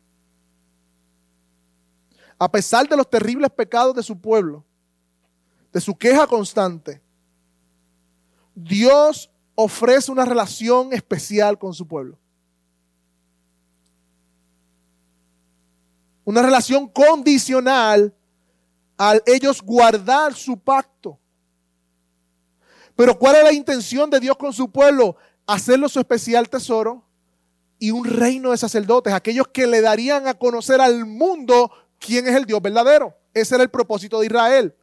A 2.38 2.50
pesar 2.50 2.86
de 2.86 2.96
los 2.96 3.08
terribles 3.08 3.50
pecados 3.50 3.96
de 3.96 4.02
su 4.02 4.20
pueblo, 4.20 4.66
de 5.72 5.80
su 5.80 5.96
queja 5.96 6.26
constante, 6.26 7.00
Dios 8.54 9.30
ofrece 9.54 10.12
una 10.12 10.26
relación 10.26 10.92
especial 10.92 11.58
con 11.58 11.72
su 11.72 11.88
pueblo. 11.88 12.18
Una 16.26 16.42
relación 16.42 16.88
condicional 16.88 18.12
al 18.96 19.22
ellos 19.26 19.62
guardar 19.62 20.34
su 20.34 20.58
pacto. 20.58 21.18
Pero 22.96 23.16
¿cuál 23.16 23.36
es 23.36 23.44
la 23.44 23.52
intención 23.52 24.10
de 24.10 24.18
Dios 24.18 24.36
con 24.36 24.52
su 24.52 24.70
pueblo? 24.70 25.16
Hacerlo 25.46 25.88
su 25.88 26.00
especial 26.00 26.48
tesoro 26.48 27.04
y 27.78 27.92
un 27.92 28.04
reino 28.04 28.50
de 28.50 28.56
sacerdotes, 28.56 29.12
aquellos 29.12 29.46
que 29.48 29.68
le 29.68 29.80
darían 29.80 30.26
a 30.26 30.34
conocer 30.34 30.80
al 30.80 31.06
mundo 31.06 31.70
quién 32.00 32.26
es 32.26 32.34
el 32.34 32.44
Dios 32.44 32.60
verdadero. 32.60 33.16
Ese 33.32 33.54
era 33.54 33.62
el 33.62 33.70
propósito 33.70 34.18
de 34.18 34.26
Israel. 34.26 34.74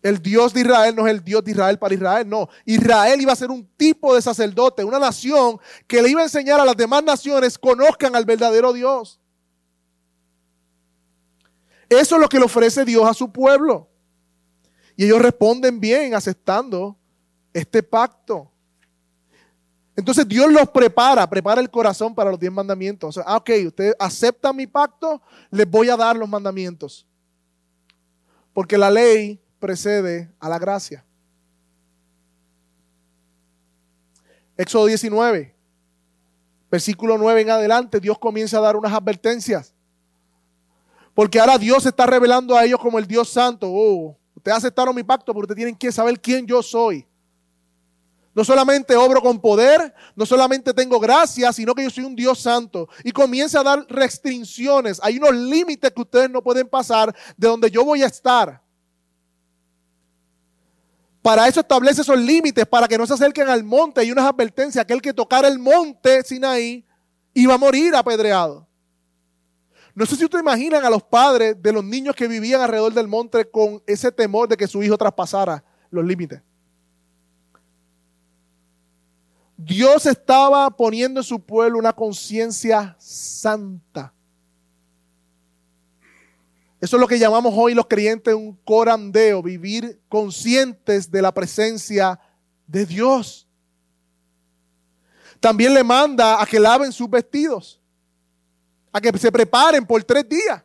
El 0.00 0.22
Dios 0.22 0.54
de 0.54 0.60
Israel 0.60 0.94
no 0.94 1.08
es 1.08 1.12
el 1.12 1.24
Dios 1.24 1.42
de 1.42 1.50
Israel 1.50 1.76
para 1.76 1.94
Israel, 1.94 2.28
no. 2.28 2.48
Israel 2.64 3.20
iba 3.20 3.32
a 3.32 3.36
ser 3.36 3.50
un 3.50 3.66
tipo 3.76 4.14
de 4.14 4.22
sacerdote, 4.22 4.84
una 4.84 5.00
nación 5.00 5.58
que 5.88 6.00
le 6.00 6.10
iba 6.10 6.20
a 6.20 6.24
enseñar 6.24 6.60
a 6.60 6.64
las 6.64 6.76
demás 6.76 7.02
naciones 7.02 7.58
conozcan 7.58 8.14
al 8.14 8.24
verdadero 8.24 8.72
Dios. 8.72 9.19
Eso 11.90 12.14
es 12.14 12.20
lo 12.20 12.28
que 12.28 12.38
le 12.38 12.44
ofrece 12.44 12.84
Dios 12.84 13.04
a 13.04 13.12
su 13.12 13.32
pueblo. 13.32 13.88
Y 14.96 15.04
ellos 15.06 15.20
responden 15.20 15.80
bien 15.80 16.14
aceptando 16.14 16.96
este 17.52 17.82
pacto. 17.82 18.48
Entonces 19.96 20.26
Dios 20.28 20.52
los 20.52 20.70
prepara, 20.70 21.28
prepara 21.28 21.60
el 21.60 21.68
corazón 21.68 22.14
para 22.14 22.30
los 22.30 22.38
diez 22.38 22.52
mandamientos. 22.52 23.08
O 23.08 23.12
sea, 23.12 23.24
ah, 23.26 23.38
ok, 23.38 23.50
ustedes 23.66 23.96
aceptan 23.98 24.54
mi 24.54 24.68
pacto, 24.68 25.20
les 25.50 25.68
voy 25.68 25.90
a 25.90 25.96
dar 25.96 26.16
los 26.16 26.28
mandamientos. 26.28 27.04
Porque 28.52 28.78
la 28.78 28.88
ley 28.88 29.40
precede 29.58 30.30
a 30.38 30.48
la 30.48 30.60
gracia. 30.60 31.04
Éxodo 34.56 34.86
19, 34.86 35.56
versículo 36.70 37.18
9 37.18 37.40
en 37.40 37.50
adelante, 37.50 37.98
Dios 37.98 38.18
comienza 38.18 38.58
a 38.58 38.60
dar 38.60 38.76
unas 38.76 38.92
advertencias. 38.92 39.74
Porque 41.14 41.40
ahora 41.40 41.58
Dios 41.58 41.82
se 41.82 41.88
está 41.90 42.06
revelando 42.06 42.56
a 42.56 42.64
ellos 42.64 42.80
como 42.80 42.98
el 42.98 43.06
Dios 43.06 43.28
santo. 43.28 43.68
Oh, 43.70 44.16
ustedes 44.34 44.58
aceptaron 44.58 44.94
mi 44.94 45.02
pacto, 45.02 45.32
pero 45.32 45.42
ustedes 45.42 45.56
tienen 45.56 45.76
que 45.76 45.92
saber 45.92 46.20
quién 46.20 46.46
yo 46.46 46.62
soy. 46.62 47.06
No 48.32 48.44
solamente 48.44 48.96
obro 48.96 49.20
con 49.20 49.40
poder, 49.40 49.92
no 50.14 50.24
solamente 50.24 50.72
tengo 50.72 51.00
gracia, 51.00 51.52
sino 51.52 51.74
que 51.74 51.82
yo 51.82 51.90
soy 51.90 52.04
un 52.04 52.14
Dios 52.14 52.38
santo. 52.38 52.88
Y 53.02 53.10
comienza 53.10 53.60
a 53.60 53.64
dar 53.64 53.84
restricciones. 53.88 55.00
Hay 55.02 55.18
unos 55.18 55.34
límites 55.34 55.90
que 55.90 56.00
ustedes 56.00 56.30
no 56.30 56.40
pueden 56.42 56.68
pasar 56.68 57.14
de 57.36 57.48
donde 57.48 57.70
yo 57.70 57.84
voy 57.84 58.02
a 58.02 58.06
estar. 58.06 58.62
Para 61.22 61.48
eso 61.48 61.60
establece 61.60 62.00
esos 62.02 62.18
límites, 62.18 62.66
para 62.66 62.88
que 62.88 62.96
no 62.96 63.06
se 63.06 63.14
acerquen 63.14 63.48
al 63.48 63.64
monte. 63.64 64.00
Hay 64.00 64.12
unas 64.12 64.24
advertencias. 64.24 64.82
Aquel 64.82 65.02
que 65.02 65.12
tocara 65.12 65.48
el 65.48 65.58
monte 65.58 66.22
Sinaí 66.22 66.86
iba 67.34 67.54
a 67.54 67.58
morir 67.58 67.94
apedreado. 67.96 68.66
No 69.94 70.06
sé 70.06 70.16
si 70.16 70.24
ustedes 70.24 70.42
imaginan 70.42 70.84
a 70.84 70.90
los 70.90 71.02
padres 71.02 71.60
de 71.60 71.72
los 71.72 71.84
niños 71.84 72.14
que 72.14 72.28
vivían 72.28 72.60
alrededor 72.60 72.94
del 72.94 73.08
monte 73.08 73.48
con 73.50 73.82
ese 73.86 74.12
temor 74.12 74.48
de 74.48 74.56
que 74.56 74.68
su 74.68 74.82
hijo 74.82 74.96
traspasara 74.96 75.64
los 75.90 76.04
límites. 76.04 76.40
Dios 79.56 80.06
estaba 80.06 80.70
poniendo 80.70 81.20
en 81.20 81.24
su 81.24 81.40
pueblo 81.40 81.78
una 81.78 81.92
conciencia 81.92 82.96
santa. 82.98 84.14
Eso 86.80 86.96
es 86.96 87.00
lo 87.00 87.06
que 87.06 87.18
llamamos 87.18 87.52
hoy 87.54 87.74
los 87.74 87.86
creyentes 87.86 88.32
un 88.32 88.56
corandeo, 88.64 89.42
vivir 89.42 90.00
conscientes 90.08 91.10
de 91.10 91.20
la 91.20 91.34
presencia 91.34 92.18
de 92.66 92.86
Dios. 92.86 93.46
También 95.40 95.74
le 95.74 95.84
manda 95.84 96.40
a 96.40 96.46
que 96.46 96.58
laven 96.58 96.90
sus 96.90 97.10
vestidos 97.10 97.79
a 98.92 99.00
que 99.00 99.16
se 99.18 99.30
preparen 99.30 99.86
por 99.86 100.02
tres 100.04 100.28
días. 100.28 100.62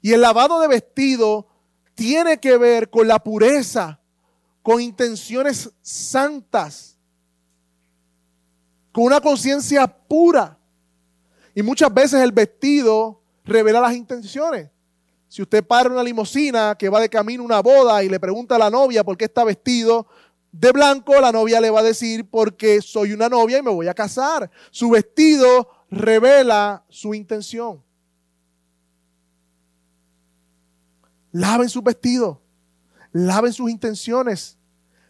Y 0.00 0.12
el 0.12 0.20
lavado 0.20 0.60
de 0.60 0.68
vestido 0.68 1.46
tiene 1.94 2.38
que 2.38 2.56
ver 2.56 2.90
con 2.90 3.08
la 3.08 3.18
pureza, 3.18 4.00
con 4.62 4.80
intenciones 4.80 5.70
santas, 5.80 6.98
con 8.92 9.04
una 9.04 9.20
conciencia 9.20 9.86
pura. 9.86 10.58
Y 11.54 11.62
muchas 11.62 11.92
veces 11.92 12.20
el 12.20 12.32
vestido 12.32 13.22
revela 13.44 13.80
las 13.80 13.94
intenciones. 13.94 14.70
Si 15.28 15.42
usted 15.42 15.64
para 15.64 15.90
una 15.90 16.02
limusina 16.02 16.76
que 16.78 16.88
va 16.88 17.00
de 17.00 17.08
camino 17.08 17.42
a 17.42 17.46
una 17.46 17.60
boda 17.60 18.04
y 18.04 18.08
le 18.08 18.20
pregunta 18.20 18.56
a 18.56 18.58
la 18.58 18.70
novia 18.70 19.02
por 19.02 19.16
qué 19.16 19.24
está 19.24 19.42
vestido 19.42 20.06
de 20.52 20.70
blanco, 20.70 21.20
la 21.20 21.32
novia 21.32 21.60
le 21.60 21.70
va 21.70 21.80
a 21.80 21.82
decir 21.82 22.30
porque 22.30 22.80
soy 22.80 23.12
una 23.12 23.28
novia 23.28 23.58
y 23.58 23.62
me 23.62 23.72
voy 23.72 23.88
a 23.88 23.94
casar. 23.94 24.48
Su 24.70 24.90
vestido 24.90 25.68
revela 25.94 26.84
su 26.88 27.14
intención. 27.14 27.82
Laven 31.32 31.68
sus 31.68 31.82
vestidos, 31.82 32.38
laven 33.12 33.52
sus 33.52 33.68
intenciones, 33.70 34.56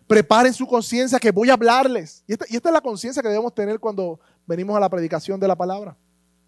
preparen 0.07 0.55
su 0.55 0.67
conciencia 0.67 1.19
que 1.19 1.31
voy 1.31 1.51
a 1.51 1.55
hablarles. 1.55 2.25
Y 2.27 2.33
esta, 2.33 2.47
y 2.49 2.57
esta 2.57 2.69
es 2.71 2.73
la 2.73 2.81
conciencia 2.81 3.23
que 3.23 3.29
debemos 3.29 3.55
tener 3.55 3.79
cuando 3.79 4.19
venimos 4.47 4.77
a 4.77 4.81
la 4.81 4.89
predicación 4.89 5.39
de 5.39 5.49
la 5.49 5.57
palabra. 5.57 5.97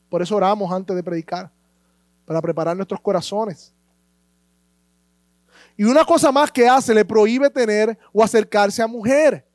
Por 0.09 0.23
eso 0.23 0.37
oramos 0.37 0.73
antes 0.73 0.95
de 0.97 1.03
predicar, 1.03 1.51
para 2.25 2.41
preparar 2.41 2.77
nuestros 2.77 3.01
corazones. 3.01 3.73
Y 5.77 5.85
una 5.85 6.05
cosa 6.05 6.33
más 6.33 6.51
que 6.51 6.69
hace, 6.69 6.95
le 6.95 7.05
prohíbe 7.05 7.51
tener 7.51 7.99
o 8.13 8.23
acercarse 8.23 8.83
a 8.83 8.87
mujer. 8.87 9.47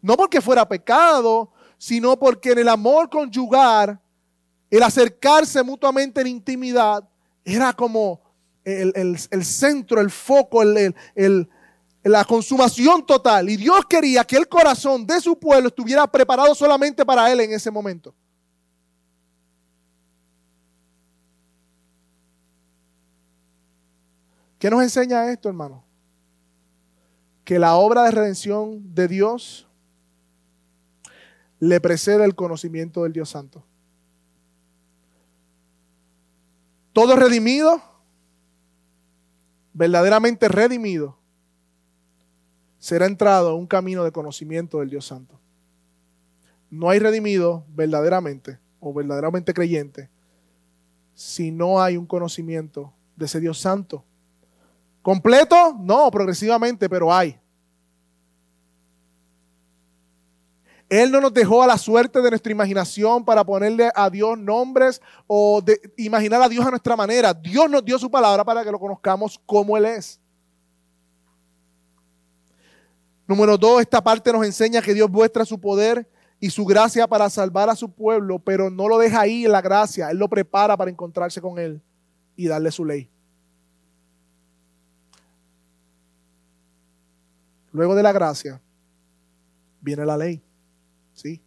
No 0.00 0.16
porque 0.16 0.40
fuera 0.40 0.66
pecado, 0.66 1.52
sino 1.80 2.18
porque 2.18 2.52
en 2.52 2.58
el 2.58 2.68
amor 2.68 3.08
conyugar, 3.08 3.98
el 4.68 4.82
acercarse 4.82 5.62
mutuamente 5.62 6.20
en 6.20 6.26
intimidad, 6.26 7.08
era 7.42 7.72
como 7.72 8.20
el, 8.62 9.16
centro, 9.42 9.98
el 9.98 10.10
foco, 10.10 10.62
la 10.62 12.24
consumación 12.26 13.06
total. 13.06 13.48
Y 13.48 13.56
Dios 13.56 13.80
quería 13.88 14.24
que 14.24 14.36
el 14.36 14.46
corazón 14.46 15.06
de 15.06 15.22
su 15.22 15.38
pueblo 15.38 15.68
estuviera 15.68 16.06
preparado 16.06 16.54
solamente 16.54 17.02
para 17.06 17.32
Él 17.32 17.40
en 17.40 17.52
ese 17.52 17.70
momento. 17.70 18.14
¿Qué 24.58 24.68
nos 24.68 24.82
enseña 24.82 25.32
esto, 25.32 25.48
hermano? 25.48 25.82
Que 27.42 27.58
la 27.58 27.76
obra 27.76 28.02
de 28.02 28.10
redención 28.10 28.94
de 28.94 29.08
Dios 29.08 29.66
le 31.60 31.80
precede 31.80 32.24
el 32.24 32.34
conocimiento 32.34 33.04
del 33.04 33.12
Dios 33.12 33.30
Santo. 33.30 33.64
Todo 36.92 37.14
redimido, 37.14 37.80
verdaderamente 39.72 40.48
redimido, 40.48 41.16
será 42.78 43.06
entrado 43.06 43.50
en 43.50 43.60
un 43.60 43.66
camino 43.66 44.02
de 44.02 44.10
conocimiento 44.10 44.80
del 44.80 44.90
Dios 44.90 45.06
Santo. 45.06 45.38
No 46.70 46.90
hay 46.90 46.98
redimido 46.98 47.64
verdaderamente 47.68 48.58
o 48.80 48.92
verdaderamente 48.92 49.54
creyente 49.54 50.08
si 51.14 51.50
no 51.50 51.80
hay 51.80 51.96
un 51.96 52.06
conocimiento 52.06 52.92
de 53.16 53.26
ese 53.26 53.38
Dios 53.38 53.58
Santo 53.58 54.04
¿Completo? 55.02 55.76
No, 55.80 56.10
progresivamente, 56.10 56.88
pero 56.88 57.12
hay. 57.12 57.39
Él 60.90 61.12
no 61.12 61.20
nos 61.20 61.32
dejó 61.32 61.62
a 61.62 61.68
la 61.68 61.78
suerte 61.78 62.20
de 62.20 62.30
nuestra 62.30 62.50
imaginación 62.50 63.24
para 63.24 63.44
ponerle 63.44 63.92
a 63.94 64.10
Dios 64.10 64.36
nombres 64.36 65.00
o 65.28 65.62
de 65.62 65.80
imaginar 65.96 66.42
a 66.42 66.48
Dios 66.48 66.66
a 66.66 66.70
nuestra 66.70 66.96
manera. 66.96 67.32
Dios 67.32 67.70
nos 67.70 67.84
dio 67.84 67.96
su 67.96 68.10
palabra 68.10 68.44
para 68.44 68.64
que 68.64 68.72
lo 68.72 68.80
conozcamos 68.80 69.40
como 69.46 69.76
Él 69.76 69.84
es. 69.84 70.18
Número 73.24 73.56
dos, 73.56 73.80
esta 73.80 74.02
parte 74.02 74.32
nos 74.32 74.44
enseña 74.44 74.82
que 74.82 74.92
Dios 74.92 75.08
muestra 75.08 75.44
su 75.44 75.60
poder 75.60 76.10
y 76.40 76.50
su 76.50 76.66
gracia 76.66 77.06
para 77.06 77.30
salvar 77.30 77.70
a 77.70 77.76
su 77.76 77.88
pueblo, 77.88 78.40
pero 78.40 78.68
no 78.68 78.88
lo 78.88 78.98
deja 78.98 79.20
ahí 79.20 79.44
en 79.44 79.52
la 79.52 79.62
gracia. 79.62 80.10
Él 80.10 80.18
lo 80.18 80.28
prepara 80.28 80.76
para 80.76 80.90
encontrarse 80.90 81.40
con 81.40 81.56
Él 81.60 81.80
y 82.34 82.48
darle 82.48 82.72
su 82.72 82.84
ley. 82.84 83.08
Luego 87.70 87.94
de 87.94 88.02
la 88.02 88.10
gracia 88.10 88.60
viene 89.80 90.04
la 90.04 90.16
ley. 90.16 90.42
¿Sí? 91.22 91.40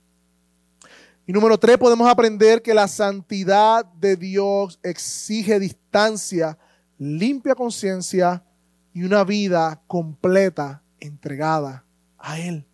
Y 1.25 1.31
número 1.31 1.57
tres, 1.57 1.77
podemos 1.77 2.09
aprender 2.09 2.61
que 2.61 2.73
la 2.73 2.87
santidad 2.87 3.85
de 3.85 4.17
Dios 4.17 4.79
exige 4.83 5.59
distancia, 5.59 6.57
limpia 6.97 7.55
conciencia 7.55 8.43
y 8.93 9.03
una 9.03 9.23
vida 9.23 9.81
completa 9.87 10.83
entregada 10.99 11.86
a 12.17 12.39
Él. 12.39 12.65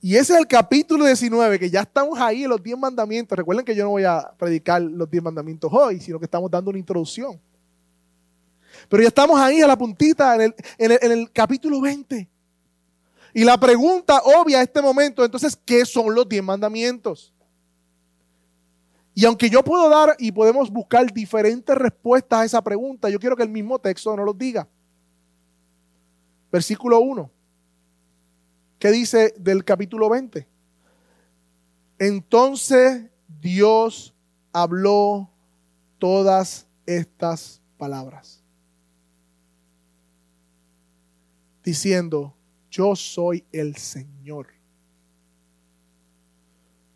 Y 0.00 0.14
ese 0.14 0.34
es 0.34 0.38
el 0.38 0.46
capítulo 0.46 1.04
19, 1.04 1.58
que 1.58 1.68
ya 1.68 1.80
estamos 1.80 2.18
ahí 2.20 2.44
en 2.44 2.50
los 2.50 2.62
10 2.62 2.78
mandamientos. 2.78 3.36
Recuerden 3.36 3.64
que 3.64 3.74
yo 3.74 3.82
no 3.82 3.90
voy 3.90 4.04
a 4.04 4.30
predicar 4.38 4.80
los 4.80 5.10
10 5.10 5.24
mandamientos 5.24 5.68
hoy, 5.72 5.98
sino 6.00 6.20
que 6.20 6.26
estamos 6.26 6.48
dando 6.48 6.70
una 6.70 6.78
introducción. 6.78 7.40
Pero 8.88 9.02
ya 9.02 9.08
estamos 9.08 9.38
ahí 9.40 9.60
a 9.60 9.66
la 9.66 9.76
puntita 9.76 10.36
en 10.36 10.54
el, 10.78 11.32
capítulo 11.32 11.80
20. 11.80 12.28
Y 13.36 13.44
la 13.44 13.60
pregunta 13.60 14.22
obvia 14.24 14.60
a 14.60 14.62
este 14.62 14.80
momento, 14.80 15.22
entonces, 15.22 15.54
¿qué 15.62 15.84
son 15.84 16.14
los 16.14 16.26
diez 16.26 16.42
mandamientos? 16.42 17.34
Y 19.12 19.26
aunque 19.26 19.50
yo 19.50 19.62
puedo 19.62 19.90
dar 19.90 20.16
y 20.18 20.32
podemos 20.32 20.70
buscar 20.70 21.12
diferentes 21.12 21.76
respuestas 21.76 22.38
a 22.38 22.44
esa 22.46 22.64
pregunta, 22.64 23.10
yo 23.10 23.20
quiero 23.20 23.36
que 23.36 23.42
el 23.42 23.50
mismo 23.50 23.78
texto 23.78 24.16
nos 24.16 24.24
los 24.24 24.38
diga. 24.38 24.66
Versículo 26.50 26.98
1. 27.00 27.30
¿Qué 28.78 28.90
dice 28.90 29.34
del 29.36 29.66
capítulo 29.66 30.08
20? 30.08 30.48
Entonces 31.98 33.10
Dios 33.42 34.14
habló 34.50 35.28
todas 35.98 36.66
estas 36.86 37.60
palabras. 37.76 38.42
diciendo, 41.66 42.35
yo 42.76 42.94
soy 42.94 43.42
el 43.52 43.74
Señor. 43.76 44.48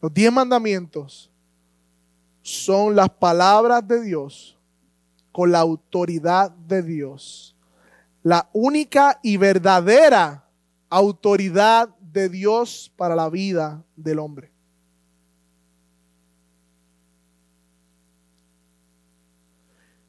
Los 0.03 0.13
diez 0.13 0.31
mandamientos 0.31 1.31
son 2.43 2.95
las 2.95 3.09
palabras 3.09 3.87
de 3.89 4.03
Dios 4.03 4.59
con 5.33 5.51
la 5.51 5.61
autoridad 5.61 6.51
de 6.51 6.83
Dios. 6.83 7.57
La 8.23 8.51
única 8.53 9.21
y 9.23 9.39
verdadera 9.39 10.47
autoridad 10.91 11.89
de 11.99 12.29
Dios 12.29 12.93
para 12.95 13.15
la 13.15 13.31
vida 13.31 13.83
del 13.97 14.19
hombre. 14.19 14.53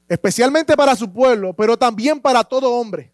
Especialmente 0.10 0.76
para 0.76 0.98
su 0.98 1.10
pueblo, 1.10 1.54
pero 1.54 1.78
también 1.78 2.20
para 2.20 2.44
todo 2.44 2.74
hombre. 2.74 3.11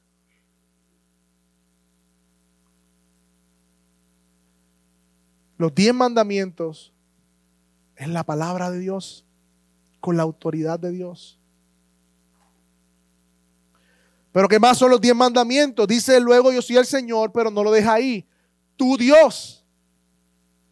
Los 5.58 5.74
diez 5.74 5.94
mandamientos 5.94 6.94
es 7.96 8.08
la 8.08 8.24
palabra 8.24 8.70
de 8.70 8.80
Dios, 8.80 9.26
con 10.00 10.16
la 10.16 10.24
autoridad 10.24 10.80
de 10.80 10.92
Dios. 10.92 11.40
Pero 14.32 14.48
¿qué 14.48 14.60
más 14.60 14.78
son 14.78 14.92
los 14.92 15.02
diez 15.02 15.16
mandamientos? 15.16 15.88
Dice 15.88 16.20
luego 16.20 16.52
yo 16.52 16.62
soy 16.62 16.78
el 16.78 16.86
Señor, 16.86 17.32
pero 17.32 17.50
no 17.50 17.64
lo 17.64 17.72
deja 17.72 17.94
ahí. 17.94 18.24
Tu 18.76 18.96
Dios. 18.96 19.66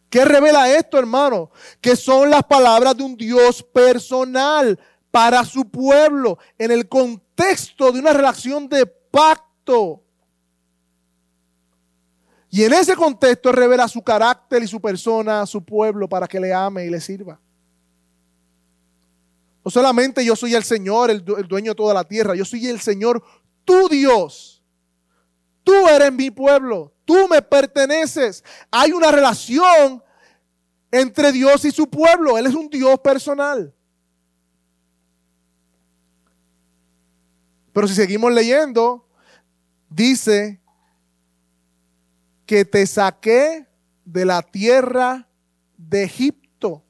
¿Qué 0.08 0.24
revela 0.24 0.70
esto, 0.70 0.98
hermano? 0.98 1.50
Que 1.80 1.96
son 1.96 2.30
las 2.30 2.44
palabras 2.44 2.96
de 2.96 3.02
un 3.02 3.16
Dios 3.16 3.62
personal 3.64 4.78
para 5.10 5.44
su 5.44 5.68
pueblo 5.68 6.38
en 6.56 6.70
el 6.70 6.88
contexto 6.88 7.90
de 7.90 7.98
una 7.98 8.12
relación 8.12 8.68
de 8.68 8.86
pacto. 8.86 10.05
Y 12.56 12.64
en 12.64 12.72
ese 12.72 12.96
contexto 12.96 13.52
revela 13.52 13.86
su 13.86 14.02
carácter 14.02 14.62
y 14.62 14.66
su 14.66 14.80
persona 14.80 15.42
a 15.42 15.46
su 15.46 15.62
pueblo 15.62 16.08
para 16.08 16.26
que 16.26 16.40
le 16.40 16.54
ame 16.54 16.86
y 16.86 16.88
le 16.88 17.02
sirva. 17.02 17.38
No 19.62 19.70
solamente 19.70 20.24
yo 20.24 20.34
soy 20.34 20.54
el 20.54 20.64
Señor, 20.64 21.10
el, 21.10 21.22
dueño 21.22 21.72
de 21.72 21.74
toda 21.74 21.92
la 21.92 22.04
tierra, 22.04 22.34
yo 22.34 22.46
soy 22.46 22.66
el 22.66 22.80
Señor, 22.80 23.22
tu 23.62 23.90
Dios. 23.90 24.64
Tú 25.62 25.86
eres 25.86 26.10
mi 26.10 26.30
pueblo, 26.30 26.94
tú 27.04 27.28
me 27.28 27.42
perteneces. 27.42 28.42
Hay 28.70 28.92
una 28.92 29.12
relación 29.12 30.02
entre 30.90 31.32
Dios 31.32 31.62
y 31.66 31.70
su 31.70 31.90
pueblo. 31.90 32.38
Él 32.38 32.46
es 32.46 32.54
un 32.54 32.70
Dios 32.70 32.98
personal. 33.00 33.74
Pero 37.74 37.86
si 37.86 37.94
seguimos 37.94 38.32
leyendo, 38.32 39.06
dice 39.90 40.58
que 42.46 42.64
te 42.64 42.86
saqué 42.86 43.66
de 44.04 44.24
la 44.24 44.40
tierra 44.40 45.28
de 45.76 46.04
Egipto. 46.04 46.82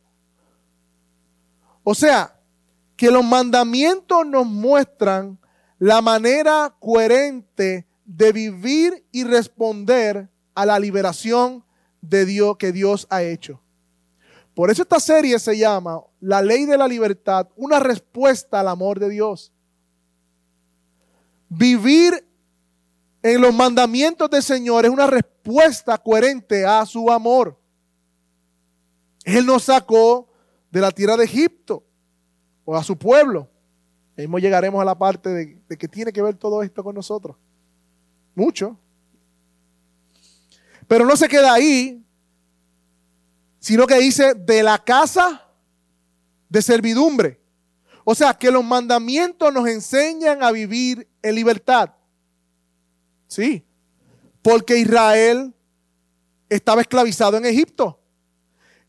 O 1.83 1.95
sea, 1.95 2.39
que 2.95 3.11
los 3.11 3.25
mandamientos 3.25 4.27
nos 4.27 4.47
muestran 4.47 5.39
la 5.79 6.01
manera 6.01 6.75
coherente 6.79 7.87
de 8.05 8.33
vivir 8.33 9.05
y 9.13 9.25
responder 9.25 10.29
a 10.55 10.67
la 10.67 10.79
liberación 10.79 11.65
de 12.01 12.25
Dios 12.25 12.57
que 12.57 12.73
Dios 12.73 13.07
ha 13.11 13.23
hecho. 13.23 13.61
Por 14.55 14.71
eso 14.71 14.83
esta 14.83 15.01
serie 15.01 15.39
se 15.39 15.59
llama 15.59 16.01
La 16.21 16.41
ley 16.41 16.65
de 16.65 16.79
la 16.79 16.89
libertad, 16.89 17.49
una 17.57 17.79
respuesta 17.79 18.61
al 18.61 18.69
amor 18.69 18.99
de 18.99 19.11
Dios. 19.11 19.53
Vivir 21.49 22.27
en 23.23 23.41
los 23.41 23.55
mandamientos 23.55 24.31
del 24.31 24.43
Señor 24.43 24.85
es 24.85 24.91
una 24.91 25.07
respuesta 25.07 25.36
coherente 26.03 26.65
a 26.65 26.85
su 26.87 27.11
amor. 27.11 27.59
Él 29.25 29.47
nos 29.47 29.65
sacó 29.65 30.29
de 30.71 30.81
la 30.81 30.91
tierra 30.91 31.17
de 31.17 31.25
Egipto. 31.25 31.85
o 32.65 32.77
a 32.77 32.83
su 32.83 32.97
pueblo. 32.97 33.49
Mismo 34.17 34.39
llegaremos 34.39 34.81
a 34.81 34.85
la 34.85 34.97
parte 34.97 35.29
de, 35.29 35.63
de 35.69 35.77
que 35.77 35.87
tiene 35.87 36.13
que 36.13 36.23
ver 36.23 36.35
todo 36.35 36.63
esto 36.63 36.83
con 36.83 36.95
nosotros. 36.95 37.37
Mucho. 38.35 38.77
Pero 40.89 41.05
no 41.05 41.17
se 41.17 41.29
queda 41.29 41.53
ahí, 41.53 42.05
sino 43.59 43.87
que 43.87 43.99
dice 43.99 44.35
de 44.35 44.63
la 44.63 44.79
casa 44.79 45.45
de 46.49 46.63
servidumbre. 46.63 47.41
O 48.05 48.15
sea, 48.15 48.35
que 48.35 48.51
los 48.51 48.65
mandamientos 48.65 49.53
nos 49.53 49.67
enseñan 49.69 50.43
a 50.43 50.53
vivir 50.53 51.09
en 51.23 51.35
libertad. 51.35 51.93
Sí, 53.27 53.65
porque 54.47 54.79
Israel 54.79 55.53
estaba 56.49 56.81
esclavizado 56.81 57.37
en 57.37 57.47
Egipto. 57.47 57.99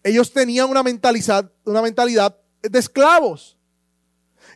Ellos 0.03 0.31
tenían 0.31 0.69
una 0.69 0.83
mentalidad, 0.83 1.51
de 2.61 2.77
esclavos. 2.77 3.57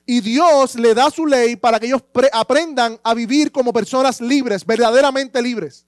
Y 0.06 0.22
Dios 0.22 0.76
le 0.76 0.94
da 0.94 1.10
su 1.10 1.26
ley 1.26 1.56
para 1.56 1.80
que 1.80 1.88
ellos 1.88 2.04
aprendan 2.32 3.00
a 3.04 3.16
vivir 3.16 3.52
como 3.52 3.74
personas 3.74 4.22
libres, 4.22 4.64
verdaderamente 4.64 5.42
libres. 5.42 5.88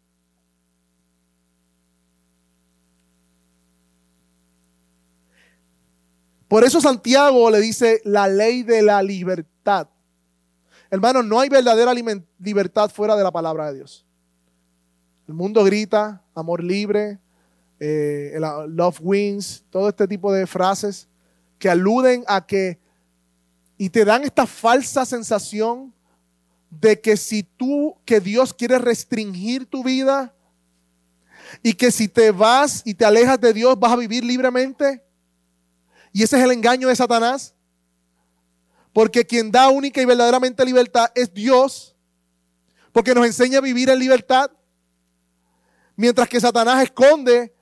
Por 6.48 6.64
eso 6.64 6.82
Santiago 6.82 7.52
le 7.52 7.60
dice 7.60 8.02
la 8.04 8.28
ley 8.28 8.64
de 8.64 8.82
la 8.82 9.04
libertad. 9.04 9.90
Hermanos, 10.90 11.24
no 11.24 11.40
hay 11.40 11.50
verdadera 11.50 11.94
libertad 11.94 12.90
fuera 12.90 13.16
de 13.16 13.24
la 13.24 13.32
palabra 13.32 13.68
de 13.68 13.76
Dios. 13.76 14.08
El 15.28 15.34
mundo 15.34 15.64
grita 15.64 16.22
amor 16.36 16.64
libre, 16.64 17.20
eh, 17.80 18.40
love 18.68 19.00
wins, 19.02 19.64
todo 19.70 19.90
este 19.90 20.08
tipo 20.08 20.32
de 20.32 20.48
frases 20.48 21.08
que 21.60 21.70
aluden 21.70 22.24
a 22.28 22.46
que 22.46 22.80
y 23.78 23.90
te 23.90 24.06
dan 24.06 24.24
esta 24.24 24.46
falsa 24.46 25.06
sensación 25.06 25.94
de 26.70 27.00
que 27.02 27.18
si 27.18 27.44
tú, 27.44 27.96
que 28.06 28.20
Dios 28.20 28.54
quiere 28.54 28.80
restringir 28.80 29.66
tu 29.66 29.84
vida 29.84 30.34
y 31.62 31.74
que 31.74 31.92
si 31.92 32.08
te 32.08 32.32
vas 32.32 32.82
y 32.86 32.94
te 32.94 33.06
alejas 33.06 33.40
de 33.40 33.54
Dios 33.54 33.80
vas 33.80 33.92
a 33.92 33.98
vivir 33.98 34.24
libremente. 34.24 35.04
Y 36.12 36.24
ese 36.24 36.38
es 36.38 36.44
el 36.44 36.52
engaño 36.52 36.88
de 36.88 36.96
Satanás. 36.96 37.54
Porque 38.92 39.26
quien 39.26 39.52
da 39.52 39.70
única 39.70 40.02
y 40.02 40.06
verdaderamente 40.06 40.64
libertad 40.64 41.12
es 41.16 41.34
Dios. 41.34 41.96
Porque 42.92 43.16
nos 43.16 43.26
enseña 43.26 43.58
a 43.58 43.62
vivir 43.62 43.90
en 43.90 44.00
libertad. 44.00 44.52
Mientras 45.96 46.28
que 46.28 46.40
Satanás 46.40 46.84
esconde 46.84 47.54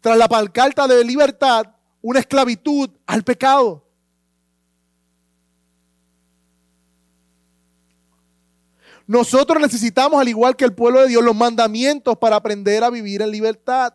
tras 0.00 0.18
la 0.18 0.28
palcarta 0.28 0.86
de 0.86 1.04
libertad 1.04 1.66
una 2.02 2.20
esclavitud 2.20 2.90
al 3.06 3.24
pecado. 3.24 3.82
Nosotros 9.06 9.60
necesitamos, 9.60 10.20
al 10.20 10.28
igual 10.28 10.56
que 10.56 10.66
el 10.66 10.74
pueblo 10.74 11.00
de 11.00 11.08
Dios, 11.08 11.22
los 11.22 11.34
mandamientos 11.34 12.18
para 12.18 12.36
aprender 12.36 12.84
a 12.84 12.90
vivir 12.90 13.22
en 13.22 13.30
libertad. 13.30 13.94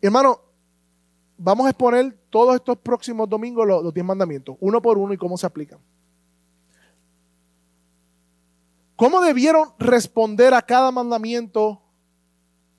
Hermano, 0.00 0.40
vamos 1.38 1.66
a 1.66 1.70
exponer 1.70 2.16
todos 2.30 2.54
estos 2.54 2.76
próximos 2.78 3.28
domingos 3.28 3.66
los, 3.66 3.94
diez 3.94 4.04
mandamientos, 4.04 4.56
uno 4.60 4.80
por 4.82 4.98
uno 4.98 5.14
y 5.14 5.16
cómo 5.16 5.38
se 5.38 5.46
aplican. 5.46 5.78
¿Cómo 8.98 9.20
debieron 9.20 9.72
responder 9.78 10.52
a 10.54 10.60
cada 10.60 10.90
mandamiento 10.90 11.80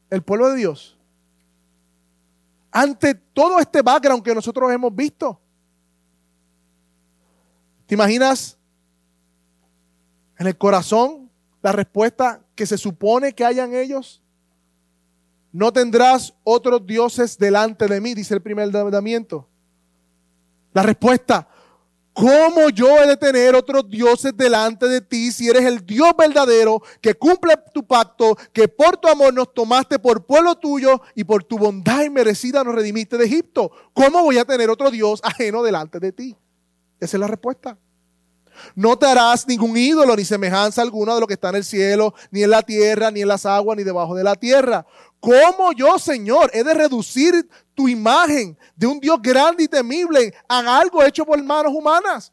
el 0.09 0.21
pueblo 0.21 0.49
de 0.49 0.57
Dios? 0.57 0.97
Ante 2.71 3.15
todo 3.15 3.57
este 3.57 3.81
background 3.81 4.21
que 4.21 4.35
nosotros 4.35 4.69
hemos 4.69 4.93
visto. 4.93 5.39
¿Te 7.85 7.95
imaginas 7.95 8.57
en 10.37 10.47
el 10.47 10.57
corazón 10.57 11.31
la 11.61 11.71
respuesta 11.71 12.41
que 12.53 12.65
se 12.65 12.77
supone 12.77 13.31
que 13.31 13.45
hayan 13.45 13.73
ellos? 13.73 14.21
No 15.53 15.71
tendrás 15.71 16.33
otros 16.43 16.85
dioses 16.85 17.37
delante 17.37 17.87
de 17.87 18.01
mí, 18.01 18.13
dice 18.13 18.33
el 18.33 18.41
primer 18.41 18.69
mandamiento. 18.73 19.47
La 20.73 20.83
respuesta, 20.83 21.47
¿cómo 22.19 22.69
yo 22.69 22.97
he 23.01 23.07
de 23.07 23.15
tener 23.15 23.55
otros 23.55 23.89
dioses 23.89 24.35
delante 24.35 24.89
de 24.89 24.99
ti 24.99 25.31
si 25.31 25.47
eres 25.47 25.63
el 25.63 25.85
Dios 25.85 26.11
verdadero 26.17 26.81
que 26.99 27.13
cumple 27.13 27.55
tu 27.73 27.87
pacto, 27.87 28.37
que 28.51 28.67
por 28.67 28.97
tu 28.97 29.07
amor 29.07 29.33
nos 29.33 29.53
tomaste 29.53 29.97
por 29.97 30.25
pueblo 30.25 30.55
tuyo 30.55 31.01
y 31.15 31.23
por 31.23 31.45
tu 31.45 31.57
bondad 31.57 32.03
inmerecida 32.03 32.61
nos 32.63 32.75
redimiste 32.75 33.17
de 33.17 33.25
Egipto? 33.25 33.71
¿Cómo 33.93 34.21
voy 34.23 34.37
a 34.37 34.43
tener 34.43 34.69
otro 34.69 34.91
Dios 34.91 35.21
ajeno 35.23 35.63
delante 35.63 35.99
de 35.99 36.11
ti? 36.11 36.35
Esa 36.99 37.15
es 37.15 37.21
la 37.21 37.27
respuesta. 37.27 37.77
No 38.75 38.97
te 38.97 39.05
harás 39.05 39.47
ningún 39.47 39.75
ídolo 39.75 40.15
ni 40.15 40.25
semejanza 40.25 40.81
alguna 40.81 41.15
de 41.15 41.21
lo 41.21 41.27
que 41.27 41.33
está 41.33 41.49
en 41.49 41.55
el 41.55 41.63
cielo, 41.63 42.13
ni 42.31 42.43
en 42.43 42.49
la 42.49 42.61
tierra, 42.61 43.11
ni 43.11 43.21
en 43.21 43.27
las 43.27 43.45
aguas, 43.45 43.77
ni 43.77 43.83
debajo 43.83 44.15
de 44.15 44.23
la 44.23 44.35
tierra. 44.35 44.85
¿Cómo 45.19 45.73
yo, 45.73 45.99
Señor, 45.99 46.49
he 46.53 46.63
de 46.63 46.73
reducir 46.73 47.49
tu 47.73 47.87
imagen 47.87 48.57
de 48.75 48.87
un 48.87 48.99
Dios 48.99 49.21
grande 49.21 49.63
y 49.63 49.67
temible 49.67 50.33
a 50.47 50.79
algo 50.79 51.03
hecho 51.03 51.25
por 51.25 51.41
manos 51.43 51.73
humanas? 51.73 52.31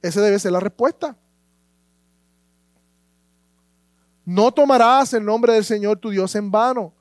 Esa 0.00 0.20
debe 0.20 0.38
ser 0.38 0.52
la 0.52 0.60
respuesta. 0.60 1.16
No 4.24 4.52
tomarás 4.52 5.12
el 5.14 5.24
nombre 5.24 5.54
del 5.54 5.64
Señor 5.64 5.98
tu 5.98 6.10
Dios 6.10 6.34
en 6.34 6.50
vano. 6.50 6.92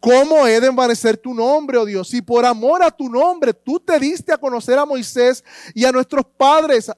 ¿Cómo 0.00 0.46
he 0.46 0.58
de 0.60 0.68
envanecer 0.68 1.18
tu 1.18 1.34
nombre, 1.34 1.76
oh 1.76 1.84
Dios? 1.84 2.08
Si 2.08 2.22
por 2.22 2.46
amor 2.46 2.82
a 2.82 2.90
tu 2.90 3.10
nombre 3.10 3.52
tú 3.52 3.78
te 3.78 3.98
diste 3.98 4.32
a 4.32 4.38
conocer 4.38 4.78
a 4.78 4.86
Moisés 4.86 5.44
y 5.74 5.84
a 5.84 5.92
nuestros 5.92 6.24
padres 6.24 6.90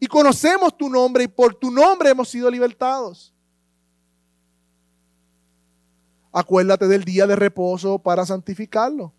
y 0.00 0.06
conocemos 0.06 0.76
tu 0.76 0.88
nombre 0.88 1.24
y 1.24 1.28
por 1.28 1.54
tu 1.54 1.70
nombre 1.70 2.08
hemos 2.08 2.30
sido 2.30 2.50
libertados. 2.50 3.34
Acuérdate 6.32 6.88
del 6.88 7.04
día 7.04 7.26
de 7.26 7.36
reposo 7.36 7.98
para 7.98 8.24
santificarlo. 8.24 9.12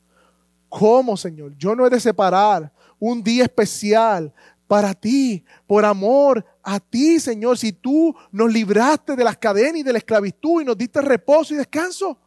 ¿Cómo, 0.68 1.16
Señor? 1.16 1.56
Yo 1.56 1.76
no 1.76 1.86
he 1.86 1.92
de 1.92 2.00
separar 2.00 2.74
un 2.98 3.24
día 3.24 3.44
especial 3.44 4.34
para 4.68 4.96
ti, 4.96 5.46
por 5.68 5.86
amor 5.86 6.44
a 6.64 6.80
ti, 6.80 7.20
Señor. 7.20 7.60
Si 7.60 7.74
tú 7.74 8.16
nos 8.32 8.52
libraste 8.52 9.16
de 9.16 9.24
las 9.24 9.38
cadenas 9.38 9.82
y 9.82 9.84
de 9.84 9.92
la 9.92 10.00
esclavitud 10.00 10.64
y 10.64 10.66
nos 10.66 10.76
diste 10.76 11.00
reposo 11.00 11.54
y 11.54 11.58
descanso, 11.58 12.18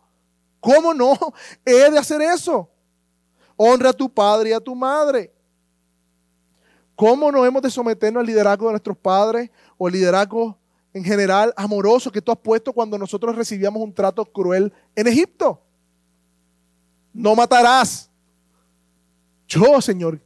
¿cómo 0.66 0.92
no 0.92 1.16
he 1.64 1.90
de 1.90 1.98
hacer 1.98 2.20
eso? 2.22 2.68
Honra 3.56 3.90
a 3.90 3.92
tu 3.92 4.12
padre 4.12 4.50
y 4.50 4.52
a 4.52 4.60
tu 4.60 4.74
madre. 4.74 5.32
¿Cómo 6.96 7.30
no 7.30 7.44
hemos 7.44 7.62
de 7.62 7.70
someternos 7.70 8.20
al 8.20 8.26
liderazgo 8.26 8.66
de 8.66 8.72
nuestros 8.72 8.96
padres 8.96 9.50
o 9.78 9.86
al 9.86 9.92
liderazgo 9.92 10.58
en 10.96 11.04
general 11.04 11.52
amoroso 11.58 12.10
que 12.10 12.22
tú 12.22 12.32
has 12.32 12.38
puesto 12.38 12.72
cuando 12.72 12.96
nosotros 12.96 13.36
recibíamos 13.36 13.82
un 13.82 13.92
trato 13.92 14.24
cruel 14.24 14.72
en 14.94 15.06
Egipto. 15.06 15.60
No 17.12 17.34
matarás. 17.34 18.10
Yo, 19.46 19.78
Señor, 19.82 20.18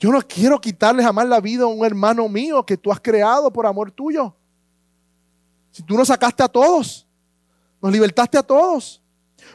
yo 0.00 0.10
no 0.10 0.22
quiero 0.22 0.58
quitarle 0.58 1.02
jamás 1.02 1.28
la 1.28 1.40
vida 1.40 1.64
a 1.64 1.66
un 1.66 1.84
hermano 1.84 2.26
mío 2.26 2.64
que 2.64 2.78
tú 2.78 2.90
has 2.90 2.98
creado 2.98 3.52
por 3.52 3.66
amor 3.66 3.90
tuyo. 3.90 4.34
Si 5.70 5.82
tú 5.82 5.94
nos 5.94 6.08
sacaste 6.08 6.42
a 6.42 6.48
todos, 6.48 7.06
nos 7.82 7.92
libertaste 7.92 8.38
a 8.38 8.42
todos. 8.42 9.01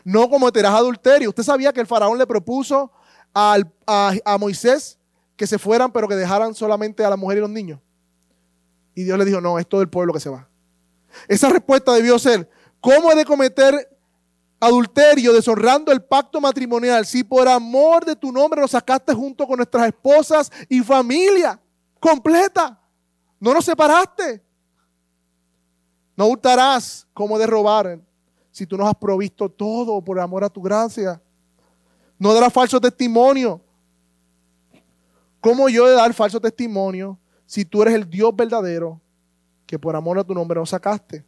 No 0.08 0.30
cometerás 0.30 0.74
adulterio. 0.74 1.28
Usted 1.28 1.43
sabía 1.43 1.74
que 1.74 1.82
el 1.82 1.86
faraón 1.86 2.17
le 2.17 2.26
propuso 2.26 2.93
a, 3.36 3.58
a 3.86 4.38
Moisés 4.38 4.98
que 5.36 5.46
se 5.46 5.60
fueran, 5.60 5.91
pero 5.91 6.08
que 6.08 6.15
dejaran 6.15 6.56
solamente 6.56 7.04
a 7.04 7.10
la 7.10 7.17
mujer 7.17 7.39
y 7.39 7.41
los 7.41 7.50
niños. 7.50 7.82
Y 8.96 9.04
Dios 9.04 9.17
le 9.17 9.26
dijo, 9.26 9.41
no, 9.41 9.60
es 9.60 9.67
todo 9.67 9.82
el 9.82 9.89
pueblo 9.89 10.13
que 10.13 10.22
se 10.22 10.30
va. 10.30 10.48
Esa 11.28 11.50
respuesta 11.50 11.91
debió 11.91 12.17
ser, 12.17 12.50
¿cómo 12.80 13.12
he 13.12 13.15
de 13.15 13.26
cometer 13.26 13.98
adulterio 14.62 15.34
deshonrando 15.34 15.91
el 15.91 16.02
pacto 16.02 16.39
matrimonial 16.39 17.06
si 17.06 17.26
por 17.26 17.46
amor 17.50 18.06
de 18.06 18.15
tu 18.15 18.32
nombre 18.32 18.62
nos 18.62 18.72
sacaste 18.72 19.13
junto 19.13 19.46
con 19.46 19.58
nuestras 19.58 19.88
esposas 19.88 20.50
y 20.70 20.80
familia 20.80 21.60
completa? 22.00 22.82
No 23.41 23.54
nos 23.54 23.65
separaste. 23.65 24.41
No 26.15 26.28
hurtarás 26.28 27.06
como 27.13 27.38
de 27.38 27.46
robar 27.46 28.07
si 28.58 28.65
tú 28.65 28.76
nos 28.76 28.88
has 28.88 28.96
provisto 28.96 29.48
todo 29.48 30.02
por 30.02 30.20
amor 30.20 30.43
a 30.43 30.50
tu 30.50 30.63
gracia. 30.63 31.22
No 32.17 32.34
darás 32.34 32.52
falso 32.52 32.82
testimonio. 32.82 33.62
¿Cómo 35.39 35.70
yo 35.70 35.86
he 35.86 35.91
de 35.91 35.96
dar 35.96 36.12
falso 36.12 36.41
testimonio 36.41 37.20
si 37.46 37.65
tú 37.65 37.84
eres 37.84 37.93
el 37.93 38.10
Dios 38.10 38.36
verdadero, 38.36 39.00
que 39.67 39.78
por 39.78 39.96
amor 39.96 40.17
a 40.17 40.24
tu 40.24 40.34
nombre 40.34 40.60
nos 40.60 40.72
sacaste, 40.72 41.24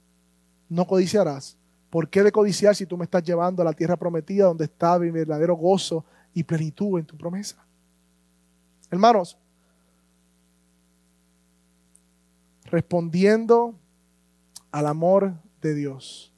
no 0.67 0.87
codiciarás. 0.87 1.55
¿Por 1.91 2.09
qué 2.09 2.23
de 2.23 2.31
codiciar 2.31 2.75
si 2.75 2.87
tú 2.87 2.97
me 2.97 3.03
estás 3.03 3.21
llevando 3.21 3.61
a 3.61 3.65
la 3.65 3.73
tierra 3.73 3.95
prometida 3.95 4.45
donde 4.45 4.65
está 4.65 4.97
mi 4.97 5.11
verdadero 5.11 5.55
gozo 5.55 6.03
y 6.33 6.43
plenitud 6.43 6.97
en 6.97 7.05
tu 7.05 7.15
promesa? 7.15 7.63
Hermanos, 8.89 9.37
respondiendo 12.65 13.75
al 14.71 14.87
amor 14.87 15.35
de 15.61 15.75
Dios. 15.75 16.33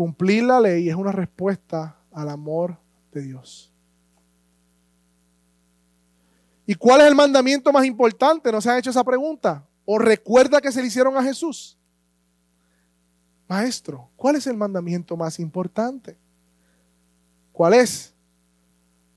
Cumplir 0.00 0.44
la 0.44 0.58
ley 0.58 0.88
es 0.88 0.96
una 0.96 1.12
respuesta 1.12 1.94
al 2.10 2.30
amor 2.30 2.78
de 3.12 3.20
Dios. 3.20 3.70
¿Y 6.64 6.74
cuál 6.74 7.02
es 7.02 7.08
el 7.08 7.14
mandamiento 7.14 7.70
más 7.70 7.84
importante? 7.84 8.50
¿No 8.50 8.62
se 8.62 8.70
han 8.70 8.78
hecho 8.78 8.88
esa 8.88 9.04
pregunta? 9.04 9.62
¿O 9.84 9.98
recuerda 9.98 10.58
que 10.62 10.72
se 10.72 10.80
le 10.80 10.86
hicieron 10.86 11.18
a 11.18 11.22
Jesús? 11.22 11.76
Maestro, 13.46 14.08
¿cuál 14.16 14.36
es 14.36 14.46
el 14.46 14.56
mandamiento 14.56 15.18
más 15.18 15.38
importante? 15.38 16.16
¿Cuál 17.52 17.74
es? 17.74 18.14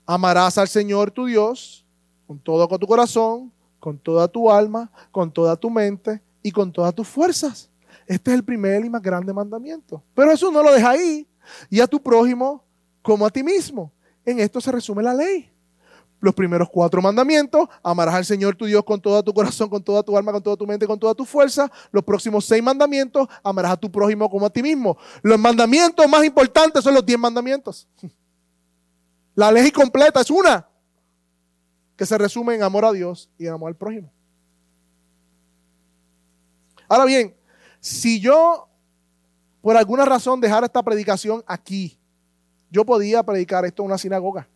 Amarás 0.04 0.58
al 0.58 0.68
Señor 0.68 1.10
tu 1.10 1.24
Dios 1.24 1.86
con 2.26 2.38
todo 2.38 2.68
tu 2.78 2.86
corazón, 2.86 3.50
con 3.80 3.98
toda 3.98 4.28
tu 4.28 4.50
alma, 4.50 4.92
con 5.10 5.32
toda 5.32 5.56
tu 5.56 5.70
mente 5.70 6.20
y 6.42 6.50
con 6.50 6.70
todas 6.70 6.94
tus 6.94 7.08
fuerzas. 7.08 7.70
Este 8.06 8.30
es 8.30 8.36
el 8.36 8.44
primer 8.44 8.84
y 8.84 8.90
más 8.90 9.02
grande 9.02 9.32
mandamiento. 9.32 10.02
Pero 10.14 10.32
eso 10.32 10.50
no 10.50 10.62
lo 10.62 10.72
deja 10.72 10.90
ahí. 10.90 11.26
Y 11.70 11.80
a 11.80 11.86
tu 11.86 12.02
prójimo 12.02 12.64
como 13.02 13.26
a 13.26 13.30
ti 13.30 13.42
mismo. 13.42 13.92
En 14.24 14.40
esto 14.40 14.60
se 14.60 14.72
resume 14.72 15.02
la 15.02 15.14
ley. 15.14 15.50
Los 16.20 16.34
primeros 16.34 16.70
cuatro 16.70 17.02
mandamientos, 17.02 17.68
amarás 17.82 18.14
al 18.14 18.24
Señor 18.24 18.56
tu 18.56 18.64
Dios 18.64 18.82
con 18.82 18.98
todo 18.98 19.22
tu 19.22 19.34
corazón, 19.34 19.68
con 19.68 19.82
toda 19.82 20.02
tu 20.02 20.16
alma, 20.16 20.32
con 20.32 20.42
toda 20.42 20.56
tu 20.56 20.66
mente, 20.66 20.86
con 20.86 20.98
toda 20.98 21.14
tu 21.14 21.26
fuerza. 21.26 21.70
Los 21.92 22.02
próximos 22.02 22.46
seis 22.46 22.62
mandamientos, 22.62 23.28
amarás 23.42 23.72
a 23.72 23.76
tu 23.76 23.92
prójimo 23.92 24.30
como 24.30 24.46
a 24.46 24.50
ti 24.50 24.62
mismo. 24.62 24.96
Los 25.22 25.38
mandamientos 25.38 26.08
más 26.08 26.24
importantes 26.24 26.82
son 26.82 26.94
los 26.94 27.04
diez 27.04 27.18
mandamientos. 27.18 27.86
La 29.34 29.52
ley 29.52 29.70
completa 29.70 30.20
es 30.20 30.30
una, 30.30 30.66
que 31.96 32.06
se 32.06 32.16
resume 32.16 32.54
en 32.54 32.62
amor 32.62 32.84
a 32.84 32.92
Dios 32.92 33.28
y 33.36 33.46
en 33.46 33.52
amor 33.52 33.68
al 33.68 33.76
prójimo. 33.76 34.10
Ahora 36.88 37.04
bien, 37.04 37.34
si 37.84 38.18
yo 38.18 38.66
por 39.60 39.76
alguna 39.76 40.06
razón 40.06 40.40
dejara 40.40 40.64
esta 40.64 40.82
predicación 40.82 41.44
aquí, 41.46 41.98
yo 42.70 42.82
podía 42.82 43.22
predicar 43.22 43.66
esto 43.66 43.82
en 43.82 43.88
una 43.88 43.98
sinagoga. 43.98 44.48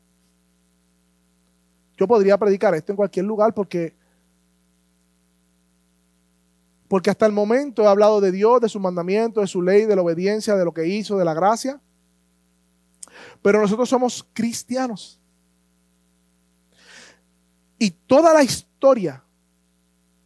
Yo 1.99 2.09
podría 2.09 2.39
predicar 2.39 2.75
esto 2.75 2.91
en 2.93 2.97
cualquier 2.97 3.27
lugar 3.27 3.53
porque 3.53 3.95
porque 6.89 7.11
hasta 7.11 7.27
el 7.27 7.33
momento 7.33 7.83
he 7.83 7.87
hablado 7.87 8.23
de 8.23 8.33
Dios, 8.33 8.63
de 8.63 8.71
su 8.71 8.81
mandamiento, 8.81 9.43
de 9.43 9.47
su 9.47 9.61
ley, 9.61 9.85
de 9.85 9.95
la 9.95 10.01
obediencia, 10.01 10.57
de 10.57 10.65
lo 10.65 10.73
que 10.73 10.87
hizo, 10.87 11.19
de 11.19 11.27
la 11.27 11.35
gracia. 11.35 11.79
Pero 13.43 13.61
nosotros 13.61 13.91
somos 13.91 14.27
cristianos. 14.33 15.21
Y 17.79 17.91
toda 17.91 18.33
la 18.33 18.43
historia 18.43 19.23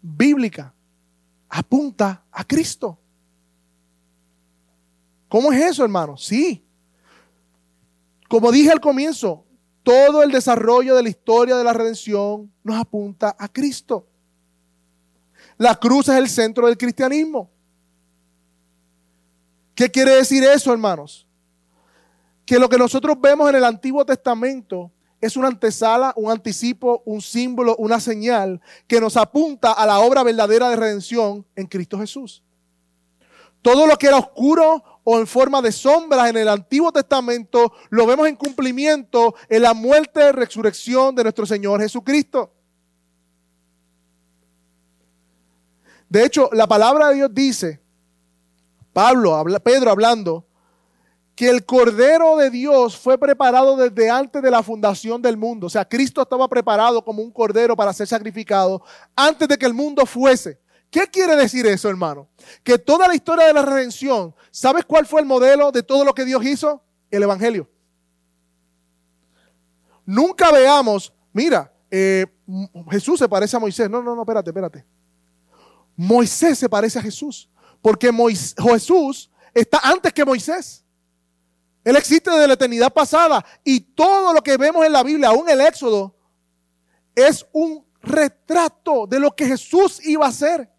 bíblica 0.00 0.72
apunta 1.54 2.24
a 2.32 2.44
Cristo. 2.44 2.98
¿Cómo 5.28 5.52
es 5.52 5.62
eso, 5.62 5.84
hermano? 5.84 6.16
Sí. 6.16 6.64
Como 8.26 8.50
dije 8.50 8.70
al 8.70 8.80
comienzo, 8.80 9.44
todo 9.82 10.22
el 10.22 10.30
desarrollo 10.30 10.96
de 10.96 11.02
la 11.02 11.10
historia 11.10 11.56
de 11.56 11.64
la 11.64 11.74
redención 11.74 12.50
nos 12.64 12.80
apunta 12.80 13.36
a 13.38 13.48
Cristo. 13.48 14.08
La 15.58 15.74
cruz 15.74 16.08
es 16.08 16.16
el 16.16 16.30
centro 16.30 16.66
del 16.66 16.78
cristianismo. 16.78 17.50
¿Qué 19.74 19.90
quiere 19.90 20.12
decir 20.12 20.42
eso, 20.44 20.72
hermanos? 20.72 21.26
Que 22.46 22.58
lo 22.58 22.68
que 22.70 22.78
nosotros 22.78 23.20
vemos 23.20 23.50
en 23.50 23.56
el 23.56 23.64
Antiguo 23.64 24.06
Testamento 24.06 24.90
es 25.22 25.36
una 25.36 25.46
antesala, 25.46 26.12
un 26.16 26.32
anticipo, 26.32 27.00
un 27.06 27.22
símbolo, 27.22 27.76
una 27.76 28.00
señal 28.00 28.60
que 28.88 29.00
nos 29.00 29.16
apunta 29.16 29.72
a 29.72 29.86
la 29.86 30.00
obra 30.00 30.24
verdadera 30.24 30.68
de 30.68 30.76
redención 30.76 31.46
en 31.54 31.68
Cristo 31.68 31.96
Jesús. 31.96 32.42
Todo 33.62 33.86
lo 33.86 33.96
que 33.96 34.08
era 34.08 34.18
oscuro 34.18 34.82
o 35.04 35.20
en 35.20 35.28
forma 35.28 35.62
de 35.62 35.70
sombras 35.70 36.28
en 36.28 36.38
el 36.38 36.48
Antiguo 36.48 36.90
Testamento 36.90 37.72
lo 37.90 38.04
vemos 38.04 38.26
en 38.26 38.34
cumplimiento 38.34 39.36
en 39.48 39.62
la 39.62 39.74
muerte 39.74 40.28
y 40.28 40.32
resurrección 40.32 41.14
de 41.14 41.22
nuestro 41.22 41.46
Señor 41.46 41.80
Jesucristo. 41.80 42.52
De 46.08 46.24
hecho, 46.24 46.50
la 46.52 46.66
palabra 46.66 47.10
de 47.10 47.14
Dios 47.14 47.30
dice, 47.32 47.80
Pablo, 48.92 49.44
Pedro 49.62 49.92
hablando, 49.92 50.44
que 51.42 51.50
el 51.50 51.66
Cordero 51.66 52.36
de 52.36 52.50
Dios 52.50 52.96
fue 52.96 53.18
preparado 53.18 53.76
desde 53.76 54.08
antes 54.08 54.40
de 54.40 54.48
la 54.48 54.62
fundación 54.62 55.20
del 55.20 55.36
mundo. 55.36 55.66
O 55.66 55.70
sea, 55.70 55.84
Cristo 55.84 56.22
estaba 56.22 56.46
preparado 56.46 57.04
como 57.04 57.20
un 57.20 57.32
Cordero 57.32 57.74
para 57.74 57.92
ser 57.92 58.06
sacrificado 58.06 58.80
antes 59.16 59.48
de 59.48 59.58
que 59.58 59.66
el 59.66 59.74
mundo 59.74 60.06
fuese. 60.06 60.60
¿Qué 60.88 61.08
quiere 61.08 61.34
decir 61.34 61.66
eso, 61.66 61.88
hermano? 61.88 62.28
Que 62.62 62.78
toda 62.78 63.08
la 63.08 63.16
historia 63.16 63.48
de 63.48 63.54
la 63.54 63.62
redención, 63.62 64.32
¿sabes 64.52 64.84
cuál 64.84 65.04
fue 65.04 65.20
el 65.20 65.26
modelo 65.26 65.72
de 65.72 65.82
todo 65.82 66.04
lo 66.04 66.14
que 66.14 66.24
Dios 66.24 66.44
hizo? 66.44 66.80
El 67.10 67.24
Evangelio. 67.24 67.68
Nunca 70.06 70.52
veamos, 70.52 71.12
mira, 71.32 71.72
eh, 71.90 72.24
Jesús 72.88 73.18
se 73.18 73.28
parece 73.28 73.56
a 73.56 73.58
Moisés. 73.58 73.90
No, 73.90 74.00
no, 74.00 74.14
no, 74.14 74.22
espérate, 74.22 74.50
espérate. 74.50 74.86
Moisés 75.96 76.56
se 76.56 76.68
parece 76.68 77.00
a 77.00 77.02
Jesús. 77.02 77.50
Porque 77.80 78.12
Jesús 78.70 79.28
está 79.52 79.80
antes 79.82 80.12
que 80.12 80.24
Moisés. 80.24 80.82
Él 81.84 81.96
existe 81.96 82.30
desde 82.30 82.46
la 82.46 82.54
eternidad 82.54 82.92
pasada 82.92 83.44
y 83.64 83.80
todo 83.80 84.32
lo 84.32 84.42
que 84.42 84.56
vemos 84.56 84.84
en 84.86 84.92
la 84.92 85.02
Biblia, 85.02 85.28
aún 85.28 85.48
el 85.48 85.60
Éxodo, 85.60 86.14
es 87.14 87.46
un 87.52 87.84
retrato 88.00 89.06
de 89.06 89.18
lo 89.18 89.34
que 89.34 89.46
Jesús 89.46 90.04
iba 90.04 90.26
a 90.26 90.30
hacer. 90.30 90.70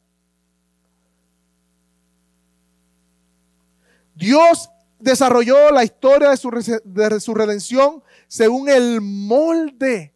Dios 4.16 4.70
desarrolló 5.00 5.72
la 5.72 5.84
historia 5.84 6.30
de 6.30 6.38
su, 6.38 6.50
de 6.84 7.20
su 7.20 7.34
redención 7.34 8.02
según 8.28 8.70
el 8.70 9.02
molde 9.02 10.14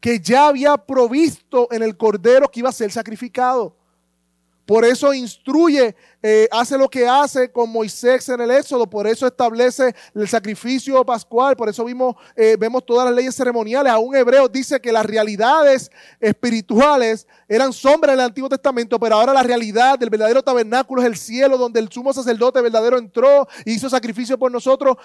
que 0.00 0.20
ya 0.20 0.48
había 0.48 0.76
provisto 0.76 1.68
en 1.70 1.82
el 1.82 1.96
cordero 1.96 2.50
que 2.50 2.60
iba 2.60 2.68
a 2.68 2.72
ser 2.72 2.90
sacrificado. 2.90 3.77
Por 4.68 4.84
eso 4.84 5.14
instruye, 5.14 5.96
eh, 6.22 6.46
hace 6.52 6.76
lo 6.76 6.90
que 6.90 7.08
hace 7.08 7.50
con 7.50 7.72
Moisés 7.72 8.28
en 8.28 8.42
el 8.42 8.50
Éxodo, 8.50 8.86
por 8.86 9.06
eso 9.06 9.26
establece 9.26 9.94
el 10.14 10.28
sacrificio 10.28 11.02
pascual, 11.06 11.56
por 11.56 11.70
eso 11.70 11.86
vimos, 11.86 12.16
eh, 12.36 12.54
vemos 12.60 12.84
todas 12.84 13.06
las 13.06 13.14
leyes 13.14 13.34
ceremoniales. 13.34 13.90
Aún 13.90 14.14
Hebreo 14.14 14.46
dice 14.46 14.78
que 14.78 14.92
las 14.92 15.06
realidades 15.06 15.90
espirituales 16.20 17.26
eran 17.48 17.72
sombras 17.72 18.12
en 18.12 18.20
el 18.20 18.26
Antiguo 18.26 18.50
Testamento, 18.50 19.00
pero 19.00 19.14
ahora 19.14 19.32
la 19.32 19.42
realidad 19.42 19.98
del 19.98 20.10
verdadero 20.10 20.42
tabernáculo 20.42 21.00
es 21.00 21.08
el 21.08 21.16
cielo, 21.16 21.56
donde 21.56 21.80
el 21.80 21.90
sumo 21.90 22.12
sacerdote 22.12 22.60
verdadero 22.60 22.98
entró 22.98 23.48
y 23.64 23.72
hizo 23.72 23.88
sacrificio 23.88 24.38
por 24.38 24.52
nosotros. 24.52 24.98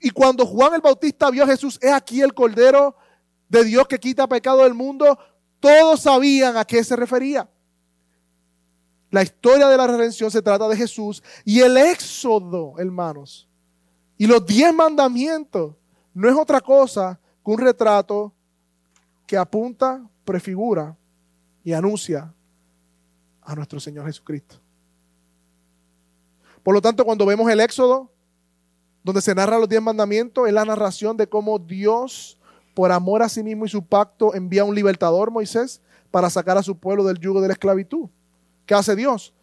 Y 0.00 0.10
cuando 0.10 0.46
Juan 0.46 0.74
el 0.74 0.82
Bautista 0.82 1.32
vio 1.32 1.42
a 1.42 1.48
Jesús, 1.48 1.80
es 1.82 1.90
aquí 1.90 2.22
el 2.22 2.32
Cordero 2.32 2.94
de 3.48 3.64
Dios 3.64 3.88
que 3.88 3.98
quita 3.98 4.28
pecado 4.28 4.62
del 4.62 4.74
mundo, 4.74 5.18
todos 5.58 6.02
sabían 6.02 6.56
a 6.56 6.64
qué 6.64 6.84
se 6.84 6.94
refería. 6.94 7.48
La 9.10 9.22
historia 9.22 9.68
de 9.68 9.76
la 9.76 9.86
redención 9.86 10.30
se 10.30 10.40
trata 10.40 10.68
de 10.68 10.76
Jesús 10.76 11.22
y 11.44 11.60
el 11.60 11.76
éxodo, 11.76 12.74
hermanos. 12.78 13.48
Y 14.16 14.26
los 14.26 14.44
diez 14.46 14.72
mandamientos 14.72 15.74
no 16.14 16.28
es 16.28 16.36
otra 16.36 16.60
cosa 16.60 17.18
que 17.44 17.50
un 17.50 17.58
retrato 17.58 18.32
que 19.26 19.36
apunta, 19.36 20.06
prefigura 20.24 20.96
y 21.64 21.72
anuncia 21.72 22.32
a 23.42 23.54
nuestro 23.54 23.80
Señor 23.80 24.06
Jesucristo. 24.06 24.56
Por 26.62 26.74
lo 26.74 26.80
tanto, 26.80 27.04
cuando 27.04 27.26
vemos 27.26 27.50
el 27.50 27.60
éxodo, 27.60 28.10
donde 29.02 29.22
se 29.22 29.34
narra 29.34 29.58
los 29.58 29.68
diez 29.68 29.82
mandamientos, 29.82 30.46
es 30.46 30.52
la 30.52 30.64
narración 30.64 31.16
de 31.16 31.26
cómo 31.26 31.58
Dios, 31.58 32.38
por 32.74 32.92
amor 32.92 33.22
a 33.22 33.28
sí 33.28 33.42
mismo 33.42 33.64
y 33.64 33.68
su 33.68 33.84
pacto, 33.84 34.34
envía 34.34 34.62
a 34.62 34.66
un 34.66 34.74
libertador, 34.74 35.30
Moisés, 35.30 35.80
para 36.10 36.28
sacar 36.28 36.58
a 36.58 36.62
su 36.62 36.76
pueblo 36.76 37.04
del 37.04 37.18
yugo 37.18 37.40
de 37.40 37.48
la 37.48 37.54
esclavitud. 37.54 38.08
¿Qué 38.70 38.76
hace 38.76 38.94
Dios? 38.94 39.34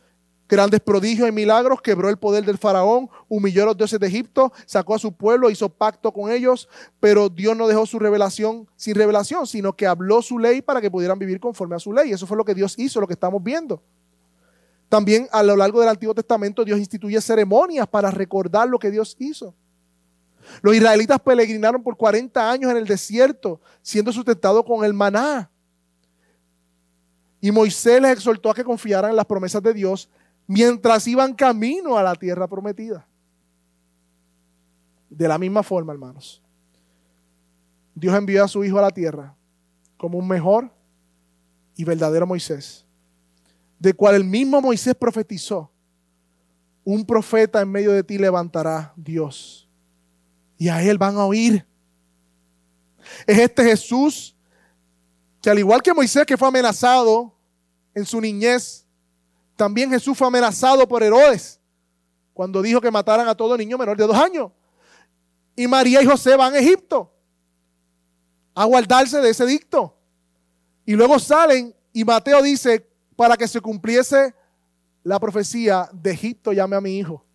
Grandes 0.48 0.80
prodigios 0.80 1.28
y 1.28 1.34
milagros, 1.34 1.82
quebró 1.82 2.08
el 2.08 2.16
poder 2.16 2.46
del 2.46 2.58
faraón, 2.58 3.10
humilló 3.28 3.64
a 3.64 3.66
los 3.66 3.76
dioses 3.76 4.00
de 4.00 4.08
Egipto, 4.08 4.54
sacó 4.66 4.96
a 4.96 5.00
su 5.00 5.12
pueblo, 5.12 5.50
hizo 5.50 5.68
pacto 5.68 6.14
con 6.14 6.32
ellos, 6.32 6.70
pero 7.02 7.28
Dios 7.28 7.58
no 7.58 7.68
dejó 7.68 7.86
su 7.86 8.00
revelación 8.00 8.70
sin 8.78 8.96
revelación, 8.96 9.46
sino 9.46 9.76
que 9.76 9.86
habló 9.86 10.22
su 10.22 10.40
ley 10.40 10.62
para 10.62 10.80
que 10.80 10.90
pudieran 10.90 11.20
vivir 11.20 11.42
conforme 11.42 11.76
a 11.76 11.80
su 11.80 11.92
ley. 11.92 12.14
Eso 12.14 12.26
fue 12.26 12.38
lo 12.38 12.46
que 12.46 12.56
Dios 12.56 12.76
hizo, 12.80 13.02
lo 13.02 13.08
que 13.08 13.16
estamos 13.16 13.44
viendo. 13.44 13.84
También 14.88 15.28
a 15.34 15.44
lo 15.44 15.58
largo 15.58 15.82
del 15.82 15.90
Antiguo 15.90 16.16
Testamento 16.16 16.64
Dios 16.64 16.80
instituye 16.80 17.20
ceremonias 17.20 17.86
para 17.86 18.10
recordar 18.12 18.70
lo 18.70 18.80
que 18.80 18.92
Dios 18.92 19.18
hizo. 19.20 19.54
Los 20.62 20.74
israelitas 20.74 21.20
peregrinaron 21.20 21.84
por 21.84 21.98
40 21.98 22.50
años 22.50 22.72
en 22.72 22.78
el 22.78 22.88
desierto, 22.88 23.60
siendo 23.82 24.14
sustentados 24.14 24.64
con 24.64 24.86
el 24.86 24.94
maná. 24.94 25.52
Y 27.40 27.52
Moisés 27.52 28.02
les 28.02 28.12
exhortó 28.14 28.50
a 28.50 28.54
que 28.54 28.64
confiaran 28.64 29.12
en 29.12 29.16
las 29.16 29.26
promesas 29.26 29.62
de 29.62 29.74
Dios 29.74 30.10
mientras 30.48 31.08
iban 31.08 31.34
camino 31.34 31.98
a 31.98 32.04
la 32.04 32.16
tierra 32.16 32.48
prometida. 32.48 33.06
De 35.10 35.28
la 35.28 35.38
misma 35.38 35.64
forma, 35.64 35.94
hermanos, 35.94 36.42
Dios 37.94 38.16
envió 38.16 38.44
a 38.44 38.48
su 38.48 38.64
Hijo 38.64 38.78
a 38.78 38.84
la 38.84 38.92
tierra 38.92 39.36
como 39.98 40.18
un 40.20 40.28
mejor 40.28 40.72
y 41.76 41.84
verdadero 41.84 42.26
Moisés, 42.26 42.86
de 43.80 43.94
cual 43.94 44.16
el 44.16 44.24
mismo 44.24 44.62
Moisés 44.62 44.96
profetizó, 44.96 45.72
un 46.84 47.06
profeta 47.06 47.62
en 47.62 47.70
medio 47.70 47.92
de 47.92 48.04
ti 48.04 48.18
levantará 48.18 48.94
Dios, 48.96 49.68
y 50.58 50.70
a 50.70 50.82
Él 50.82 50.98
van 50.98 51.18
a 51.18 51.26
oír. 51.26 51.66
Es 53.26 53.38
este 53.38 53.64
Jesús 53.64 54.37
que 55.42 55.50
al 55.50 55.60
igual 55.60 55.82
que 55.82 55.94
Moisés 55.94 56.26
que 56.26 56.38
fue 56.38 56.48
amenazado 56.48 57.34
en 57.94 58.06
su 58.06 58.20
niñez, 58.20 58.86
también 59.56 59.90
Jesús 59.90 60.18
fue 60.18 60.28
amenazado 60.28 60.88
por 60.88 61.02
Herodes 61.04 61.60
cuando 62.34 62.62
dijo 62.62 62.80
que 62.80 62.92
mataran 62.92 63.28
a 63.28 63.36
todo 63.36 63.58
niño 63.58 63.78
menor 63.78 63.98
de 63.98 64.06
dos 64.06 64.16
años. 64.16 64.52
Y 65.56 65.68
María 65.68 66.02
y 66.02 66.06
José 66.06 66.36
van 66.36 66.54
a 66.54 66.60
Egipto 66.60 67.12
a 68.54 68.66
guardarse 68.66 69.20
de 69.20 69.30
ese 69.30 69.46
dicto. 69.46 69.96
Y 70.86 70.94
luego 70.94 71.18
salen 71.18 71.76
y 71.92 72.06
Mateo 72.06 72.42
dice, 72.44 72.88
para 73.16 73.36
que 73.36 73.48
se 73.48 73.60
cumpliese 73.60 74.36
la 75.04 75.20
profecía 75.20 75.90
de 75.92 76.12
Egipto 76.12 76.54
llame 76.54 76.76
a 76.76 76.82
mi 76.82 76.98
hijo. 76.98 77.26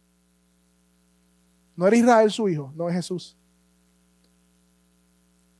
No 1.75 1.87
era 1.87 1.97
Israel 1.97 2.31
su 2.31 2.49
hijo, 2.49 2.73
no 2.77 2.89
es 2.89 2.95
Jesús. 2.95 3.37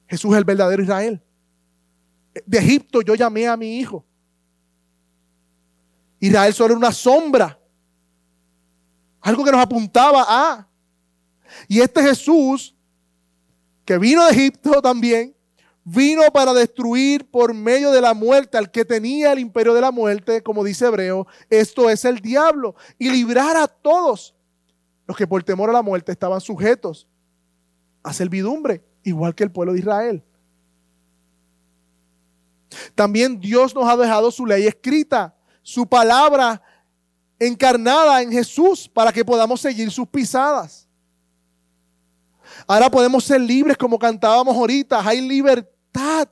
Jesús 0.07 0.31
es 0.33 0.39
el 0.39 0.45
verdadero 0.45 0.83
Israel. 0.83 1.21
De 2.47 2.59
Egipto 2.59 3.03
yo 3.03 3.15
llamé 3.15 3.47
a 3.47 3.57
mi 3.57 3.79
hijo. 3.79 4.05
Israel 6.19 6.55
solo 6.55 6.75
era 6.75 6.79
una 6.79 6.93
sombra. 6.93 7.59
Algo 9.21 9.45
que 9.45 9.53
nos 9.53 9.61
apuntaba 9.61 10.25
a. 10.27 10.69
Y 11.69 11.81
este 11.81 12.03
Jesús, 12.03 12.75
que 13.85 13.99
vino 13.99 14.25
de 14.25 14.33
Egipto 14.33 14.81
también, 14.81 15.35
vino 15.85 16.23
para 16.33 16.53
destruir 16.53 17.29
por 17.29 17.53
medio 17.55 17.91
de 17.91 18.01
la 18.01 18.15
muerte 18.15 18.57
al 18.57 18.71
que 18.71 18.85
tenía 18.85 19.33
el 19.33 19.41
imperio 19.41 19.75
de 19.75 19.81
la 19.81 19.91
muerte, 19.91 20.43
como 20.43 20.65
dice 20.65 20.87
Hebreo, 20.87 21.27
esto 21.51 21.91
es 21.91 22.05
el 22.05 22.21
diablo, 22.21 22.75
y 22.99 23.11
librar 23.11 23.57
a 23.57 23.67
todos 23.67 24.35
los 25.07 25.17
que 25.17 25.27
por 25.27 25.43
temor 25.43 25.71
a 25.71 25.73
la 25.73 25.83
muerte 25.83 26.13
estaban 26.13 26.41
sujetos 26.41 27.09
a 28.03 28.13
servidumbre, 28.13 28.85
igual 29.03 29.35
que 29.35 29.45
el 29.45 29.51
pueblo 29.51 29.73
de 29.73 29.81
Israel. 29.81 30.25
También 32.95 33.39
Dios 33.39 33.75
nos 33.75 33.89
ha 33.89 33.97
dejado 33.97 34.31
su 34.31 34.47
ley 34.47 34.67
escrita, 34.67 35.35
su 35.63 35.87
palabra 35.87 36.63
encarnada 37.39 38.23
en 38.23 38.31
Jesús 38.31 38.89
para 38.89 39.13
que 39.13 39.25
podamos 39.25 39.61
seguir 39.61 39.91
sus 39.91 40.09
pisadas. 40.09 40.89
Ahora 42.67 42.91
podemos 42.91 43.25
ser 43.25 43.41
libres 43.41 43.77
como 43.77 43.99
cantábamos 43.99 44.57
ahorita. 44.57 45.07
Hay 45.07 45.21
libertad 45.21 46.29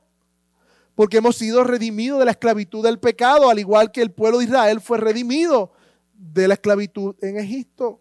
porque 0.95 1.17
hemos 1.17 1.35
sido 1.35 1.63
redimidos 1.63 2.19
de 2.19 2.25
la 2.25 2.31
esclavitud 2.31 2.83
del 2.83 2.99
pecado, 2.99 3.49
al 3.49 3.59
igual 3.59 3.91
que 3.91 4.01
el 4.01 4.11
pueblo 4.11 4.39
de 4.39 4.45
Israel 4.45 4.81
fue 4.81 4.97
redimido 4.97 5.71
de 6.13 6.47
la 6.47 6.53
esclavitud 6.53 7.15
en 7.21 7.37
Egipto. 7.37 7.99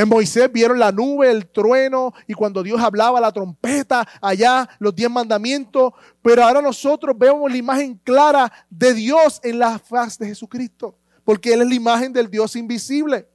En 0.00 0.08
Moisés 0.08 0.50
vieron 0.50 0.78
la 0.78 0.90
nube, 0.90 1.30
el 1.30 1.46
trueno 1.46 2.14
y 2.26 2.32
cuando 2.32 2.62
Dios 2.62 2.80
hablaba 2.80 3.20
la 3.20 3.30
trompeta, 3.30 4.08
allá 4.22 4.66
los 4.78 4.94
diez 4.94 5.10
mandamientos. 5.10 5.92
Pero 6.22 6.42
ahora 6.42 6.62
nosotros 6.62 7.14
vemos 7.18 7.50
la 7.50 7.58
imagen 7.58 8.00
clara 8.02 8.50
de 8.70 8.94
Dios 8.94 9.40
en 9.42 9.58
la 9.58 9.78
faz 9.78 10.16
de 10.16 10.28
Jesucristo, 10.28 10.96
porque 11.22 11.52
Él 11.52 11.60
es 11.60 11.68
la 11.68 11.74
imagen 11.74 12.14
del 12.14 12.30
Dios 12.30 12.56
invisible. 12.56 13.28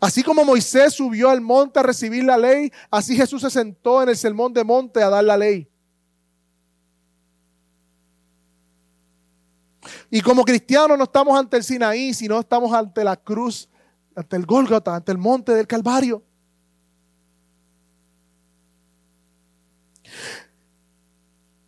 Así 0.00 0.22
como 0.22 0.42
Moisés 0.42 0.94
subió 0.94 1.28
al 1.28 1.42
monte 1.42 1.80
a 1.80 1.82
recibir 1.82 2.24
la 2.24 2.38
ley, 2.38 2.72
así 2.90 3.14
Jesús 3.14 3.42
se 3.42 3.50
sentó 3.50 4.02
en 4.02 4.08
el 4.08 4.16
sermón 4.16 4.54
de 4.54 4.64
monte 4.64 5.02
a 5.02 5.10
dar 5.10 5.22
la 5.22 5.36
ley. 5.36 5.70
Y 10.14 10.20
como 10.20 10.44
cristianos 10.44 10.98
no 10.98 11.04
estamos 11.04 11.38
ante 11.38 11.56
el 11.56 11.64
Sinaí, 11.64 12.12
sino 12.12 12.38
estamos 12.38 12.70
ante 12.74 13.02
la 13.02 13.16
cruz, 13.16 13.66
ante 14.14 14.36
el 14.36 14.44
Gólgota, 14.44 14.94
ante 14.94 15.10
el 15.10 15.16
monte 15.16 15.54
del 15.54 15.66
Calvario. 15.66 16.22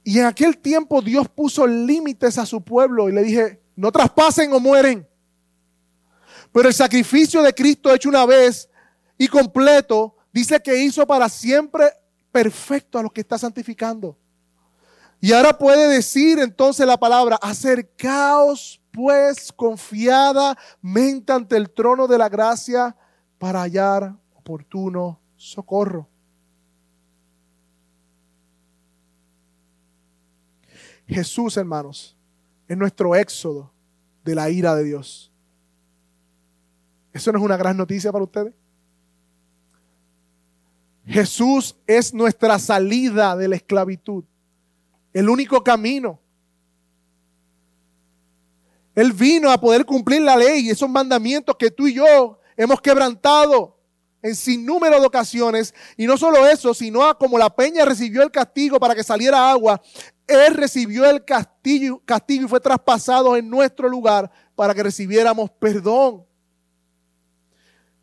Y 0.04 0.18
en 0.18 0.26
aquel 0.26 0.59
tiempo 0.59 1.00
Dios 1.00 1.26
puso 1.26 1.66
límites 1.66 2.37
a 2.37 2.44
su 2.44 2.61
pueblo 2.61 3.09
y 3.09 3.12
le 3.12 3.22
dije, 3.22 3.62
no 3.76 3.90
traspasen 3.90 4.52
o 4.52 4.61
mueren. 4.61 5.09
Pero 6.52 6.68
el 6.68 6.74
sacrificio 6.74 7.42
de 7.42 7.54
Cristo 7.54 7.94
hecho 7.94 8.11
una 8.11 8.26
vez 8.26 8.68
y 9.16 9.26
completo, 9.26 10.18
dice 10.30 10.61
que 10.61 10.85
hizo 10.85 11.07
para 11.07 11.30
siempre 11.30 11.87
perfecto 12.30 12.98
a 12.98 13.02
los 13.04 13.11
que 13.11 13.22
está 13.22 13.38
santificando. 13.38 14.18
Y 15.20 15.33
ahora 15.33 15.57
puede 15.57 15.88
decir 15.88 16.38
entonces 16.38 16.87
la 16.87 16.98
palabra, 16.98 17.37
acercaos 17.40 18.81
pues 18.92 19.53
confiadamente 19.53 21.33
ante 21.33 21.57
el 21.57 21.70
trono 21.70 22.07
de 22.07 22.18
la 22.18 22.29
gracia 22.29 22.94
para 23.38 23.62
hallar 23.62 24.14
oportuno 24.35 25.20
socorro. 25.37 26.09
Jesús, 31.07 31.57
hermanos, 31.57 32.16
es 32.68 32.77
nuestro 32.77 33.14
éxodo 33.14 33.72
de 34.24 34.35
la 34.35 34.48
ira 34.48 34.74
de 34.74 34.85
Dios. 34.85 35.31
¿Eso 37.12 37.31
no 37.31 37.38
es 37.38 37.44
una 37.44 37.57
gran 37.57 37.77
noticia 37.77 38.11
para 38.11 38.24
ustedes? 38.24 38.55
Jesús 41.07 41.77
es 41.87 42.14
nuestra 42.14 42.59
salida 42.59 43.37
de 43.37 43.48
la 43.48 43.57
esclavitud, 43.57 44.24
el 45.14 45.29
único 45.31 45.64
camino. 45.64 46.20
Él 48.94 49.12
vino 49.12 49.50
a 49.50 49.59
poder 49.59 49.87
cumplir 49.87 50.20
la 50.22 50.37
ley 50.37 50.66
y 50.66 50.70
esos 50.70 50.88
mandamientos 50.88 51.57
que 51.57 51.70
tú 51.70 51.87
y 51.87 51.94
yo 51.94 52.38
hemos 52.57 52.81
quebrantado 52.81 53.79
en 54.22 54.35
sin 54.35 54.64
número 54.66 55.00
de 55.00 55.07
ocasiones. 55.07 55.74
Y 55.96 56.07
no 56.07 56.16
solo 56.16 56.46
eso, 56.46 56.74
sino 56.74 57.16
como 57.18 57.38
la 57.38 57.55
peña 57.55 57.85
recibió 57.85 58.22
el 58.22 58.31
castigo 58.31 58.79
para 58.79 58.94
que 58.94 59.03
saliera 59.03 59.50
agua, 59.50 59.81
Él 60.27 60.55
recibió 60.55 61.09
el 61.09 61.24
castigo, 61.24 62.03
castigo 62.05 62.44
y 62.44 62.48
fue 62.48 62.61
traspasado 62.61 63.37
en 63.37 63.48
nuestro 63.48 63.88
lugar 63.88 64.31
para 64.55 64.74
que 64.74 64.83
recibiéramos 64.83 65.50
perdón. 65.50 66.24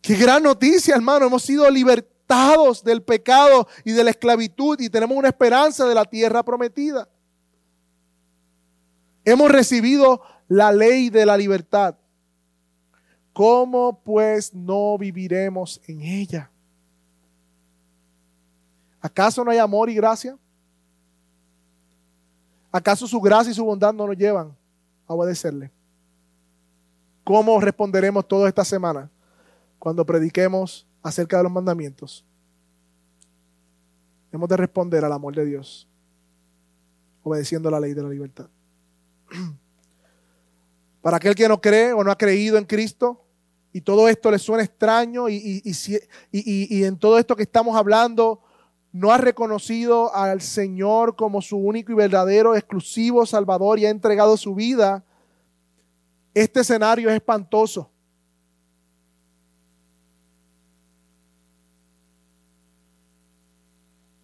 Qué 0.01 0.15
gran 0.15 0.43
noticia, 0.43 0.95
hermano. 0.95 1.27
Hemos 1.27 1.43
sido 1.43 1.69
libertados 1.69 2.20
del 2.83 3.01
pecado 3.01 3.67
y 3.83 3.91
de 3.91 4.03
la 4.03 4.11
esclavitud 4.11 4.79
y 4.79 4.89
tenemos 4.89 5.17
una 5.17 5.29
esperanza 5.29 5.85
de 5.85 5.95
la 5.95 6.05
tierra 6.05 6.43
prometida. 6.43 7.07
Hemos 9.23 9.51
recibido 9.51 10.21
la 10.47 10.71
ley 10.71 11.09
de 11.09 11.25
la 11.25 11.37
libertad. 11.37 11.95
¿Cómo 13.33 14.01
pues 14.03 14.53
no 14.53 14.97
viviremos 14.97 15.81
en 15.87 16.01
ella? 16.01 16.49
¿Acaso 18.99 19.43
no 19.43 19.51
hay 19.51 19.57
amor 19.57 19.89
y 19.89 19.95
gracia? 19.95 20.37
¿Acaso 22.71 23.07
su 23.07 23.19
gracia 23.19 23.51
y 23.51 23.55
su 23.55 23.65
bondad 23.65 23.93
no 23.93 24.07
nos 24.07 24.17
llevan 24.17 24.55
a 25.07 25.13
obedecerle? 25.13 25.71
¿Cómo 27.23 27.59
responderemos 27.59 28.27
toda 28.27 28.47
esta 28.47 28.65
semana? 28.65 29.09
cuando 29.81 30.05
prediquemos 30.05 30.85
acerca 31.03 31.37
de 31.37 31.43
los 31.43 31.51
mandamientos, 31.51 32.25
hemos 34.31 34.47
de 34.47 34.57
responder 34.57 35.03
al 35.03 35.11
amor 35.11 35.35
de 35.35 35.45
Dios, 35.45 35.87
obedeciendo 37.23 37.69
la 37.69 37.79
ley 37.79 37.93
de 37.93 38.03
la 38.03 38.09
libertad. 38.09 38.47
Para 41.01 41.17
aquel 41.17 41.35
que 41.35 41.47
no 41.47 41.59
cree 41.59 41.93
o 41.93 42.03
no 42.03 42.11
ha 42.11 42.17
creído 42.17 42.57
en 42.57 42.65
Cristo, 42.65 43.23
y 43.73 43.81
todo 43.81 44.07
esto 44.09 44.29
le 44.29 44.37
suena 44.37 44.63
extraño, 44.63 45.29
y, 45.29 45.61
y, 46.31 46.83
en 46.83 46.97
todo 46.97 47.17
esto 47.17 47.35
que 47.35 47.43
estamos 47.43 47.75
hablando, 47.75 48.41
no 48.91 49.11
ha 49.11 49.17
reconocido 49.17 50.13
al 50.13 50.41
Señor 50.41 51.15
como 51.15 51.41
su 51.41 51.57
único 51.57 51.91
y 51.91 51.95
verdadero, 51.95 52.55
exclusivo 52.55 53.25
Salvador 53.25 53.79
y 53.79 53.85
ha 53.85 53.89
entregado 53.89 54.35
su 54.35 54.53
vida, 54.53 55.05
este 56.33 56.61
escenario 56.61 57.09
es 57.09 57.15
espantoso. 57.15 57.89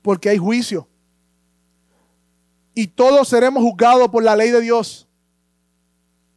Porque 0.08 0.30
hay 0.30 0.38
juicio. 0.38 0.88
Y 2.74 2.88
todos 2.88 3.28
seremos 3.28 3.62
juzgados 3.62 4.08
por 4.08 4.24
la 4.24 4.38
ley 4.38 4.52
de 4.52 4.62
Dios. 4.62 5.06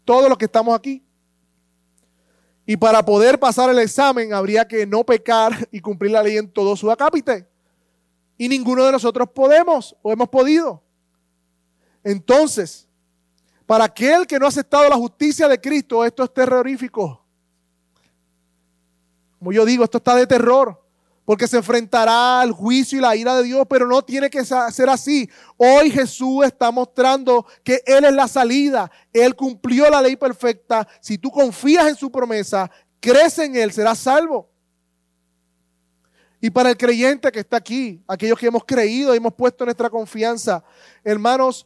Todos 0.05 0.29
los 0.29 0.37
que 0.37 0.47
estamos 0.47 0.75
aquí. 0.75 1.05
Y 2.67 2.77
para 2.77 3.05
poder 3.05 3.39
pasar 3.39 3.71
el 3.71 3.79
examen 3.79 4.35
habría 4.35 4.67
que 4.67 4.85
no 4.89 5.05
pecar 5.05 5.69
y 5.71 5.81
cumplir 5.81 6.11
la 6.11 6.21
ley 6.21 6.37
en 6.37 6.51
todo 6.51 6.75
su 6.75 6.91
acápite. 6.91 7.49
Y 8.37 8.49
ninguno 8.49 8.85
de 8.85 8.91
nosotros 8.91 9.29
podemos 9.33 9.95
o 10.03 10.11
hemos 10.11 10.29
podido. 10.29 10.83
Entonces, 12.03 12.89
para 13.67 13.85
aquel 13.85 14.27
que 14.27 14.37
no 14.41 14.47
ha 14.47 14.49
aceptado 14.49 14.89
la 14.89 14.97
justicia 14.97 15.47
de 15.47 15.61
Cristo, 15.61 16.05
esto 16.05 16.25
es 16.25 16.35
terrorífico. 16.35 17.25
Como 19.39 19.53
yo 19.53 19.65
digo, 19.65 19.85
esto 19.85 19.99
está 19.99 20.17
de 20.17 20.27
terror 20.27 20.80
porque 21.31 21.47
se 21.47 21.59
enfrentará 21.59 22.41
al 22.41 22.51
juicio 22.51 22.99
y 22.99 23.01
la 23.01 23.15
ira 23.15 23.37
de 23.37 23.45
Dios, 23.45 23.65
pero 23.71 23.87
no 23.87 24.03
tiene 24.03 24.29
que 24.29 24.45
ser 24.45 24.89
así. 24.89 25.31
Hoy 25.57 25.89
Jesús 25.89 26.45
está 26.45 26.73
mostrando 26.73 27.47
que 27.63 27.81
Él 27.87 28.05
es 28.05 28.13
la 28.13 28.27
salida, 28.27 28.91
Él 29.13 29.37
cumplió 29.37 29.89
la 29.89 30.03
ley 30.03 30.17
perfecta. 30.17 30.89
Si 31.01 31.19
tú 31.19 31.31
confías 31.31 31.87
en 31.87 31.95
su 31.95 32.11
promesa, 32.11 32.69
crece 32.99 33.45
en 33.45 33.55
Él, 33.55 33.71
será 33.71 33.95
salvo. 33.95 34.51
Y 36.41 36.51
para 36.51 36.71
el 36.71 36.77
creyente 36.77 37.31
que 37.31 37.39
está 37.39 37.59
aquí, 37.59 38.03
aquellos 38.09 38.37
que 38.37 38.49
hemos 38.49 38.65
creído 38.65 39.15
y 39.15 39.19
hemos 39.19 39.35
puesto 39.35 39.65
nuestra 39.65 39.89
confianza, 39.89 40.65
hermanos, 41.05 41.65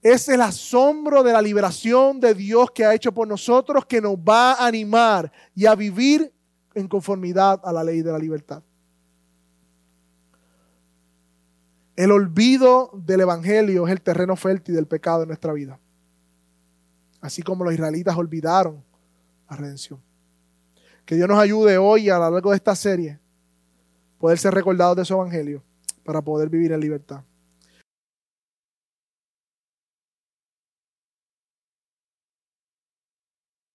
es 0.00 0.30
el 0.30 0.40
asombro 0.40 1.22
de 1.22 1.34
la 1.34 1.42
liberación 1.42 2.20
de 2.20 2.32
Dios 2.32 2.70
que 2.70 2.86
ha 2.86 2.94
hecho 2.94 3.12
por 3.12 3.28
nosotros 3.28 3.84
que 3.84 4.00
nos 4.00 4.14
va 4.14 4.54
a 4.54 4.66
animar 4.66 5.30
y 5.54 5.66
a 5.66 5.74
vivir 5.74 6.32
en 6.74 6.88
conformidad 6.88 7.60
a 7.64 7.72
la 7.72 7.84
ley 7.84 8.02
de 8.02 8.12
la 8.12 8.18
libertad. 8.18 8.62
El 11.96 12.10
olvido 12.10 12.90
del 12.94 13.20
Evangelio 13.20 13.86
es 13.86 13.92
el 13.92 14.00
terreno 14.00 14.34
fértil 14.36 14.74
del 14.74 14.86
pecado 14.86 15.22
en 15.22 15.28
nuestra 15.28 15.52
vida. 15.52 15.78
Así 17.20 17.42
como 17.42 17.64
los 17.64 17.74
israelitas 17.74 18.16
olvidaron 18.16 18.82
la 19.48 19.56
redención. 19.56 20.00
Que 21.04 21.14
Dios 21.16 21.28
nos 21.28 21.38
ayude 21.38 21.78
hoy 21.78 22.08
a 22.08 22.18
lo 22.18 22.30
largo 22.30 22.50
de 22.50 22.56
esta 22.56 22.74
serie 22.74 23.18
poder 24.18 24.38
ser 24.38 24.54
recordados 24.54 24.96
de 24.96 25.04
su 25.04 25.14
Evangelio 25.14 25.62
para 26.04 26.22
poder 26.22 26.48
vivir 26.48 26.72
en 26.72 26.80
libertad. 26.80 27.22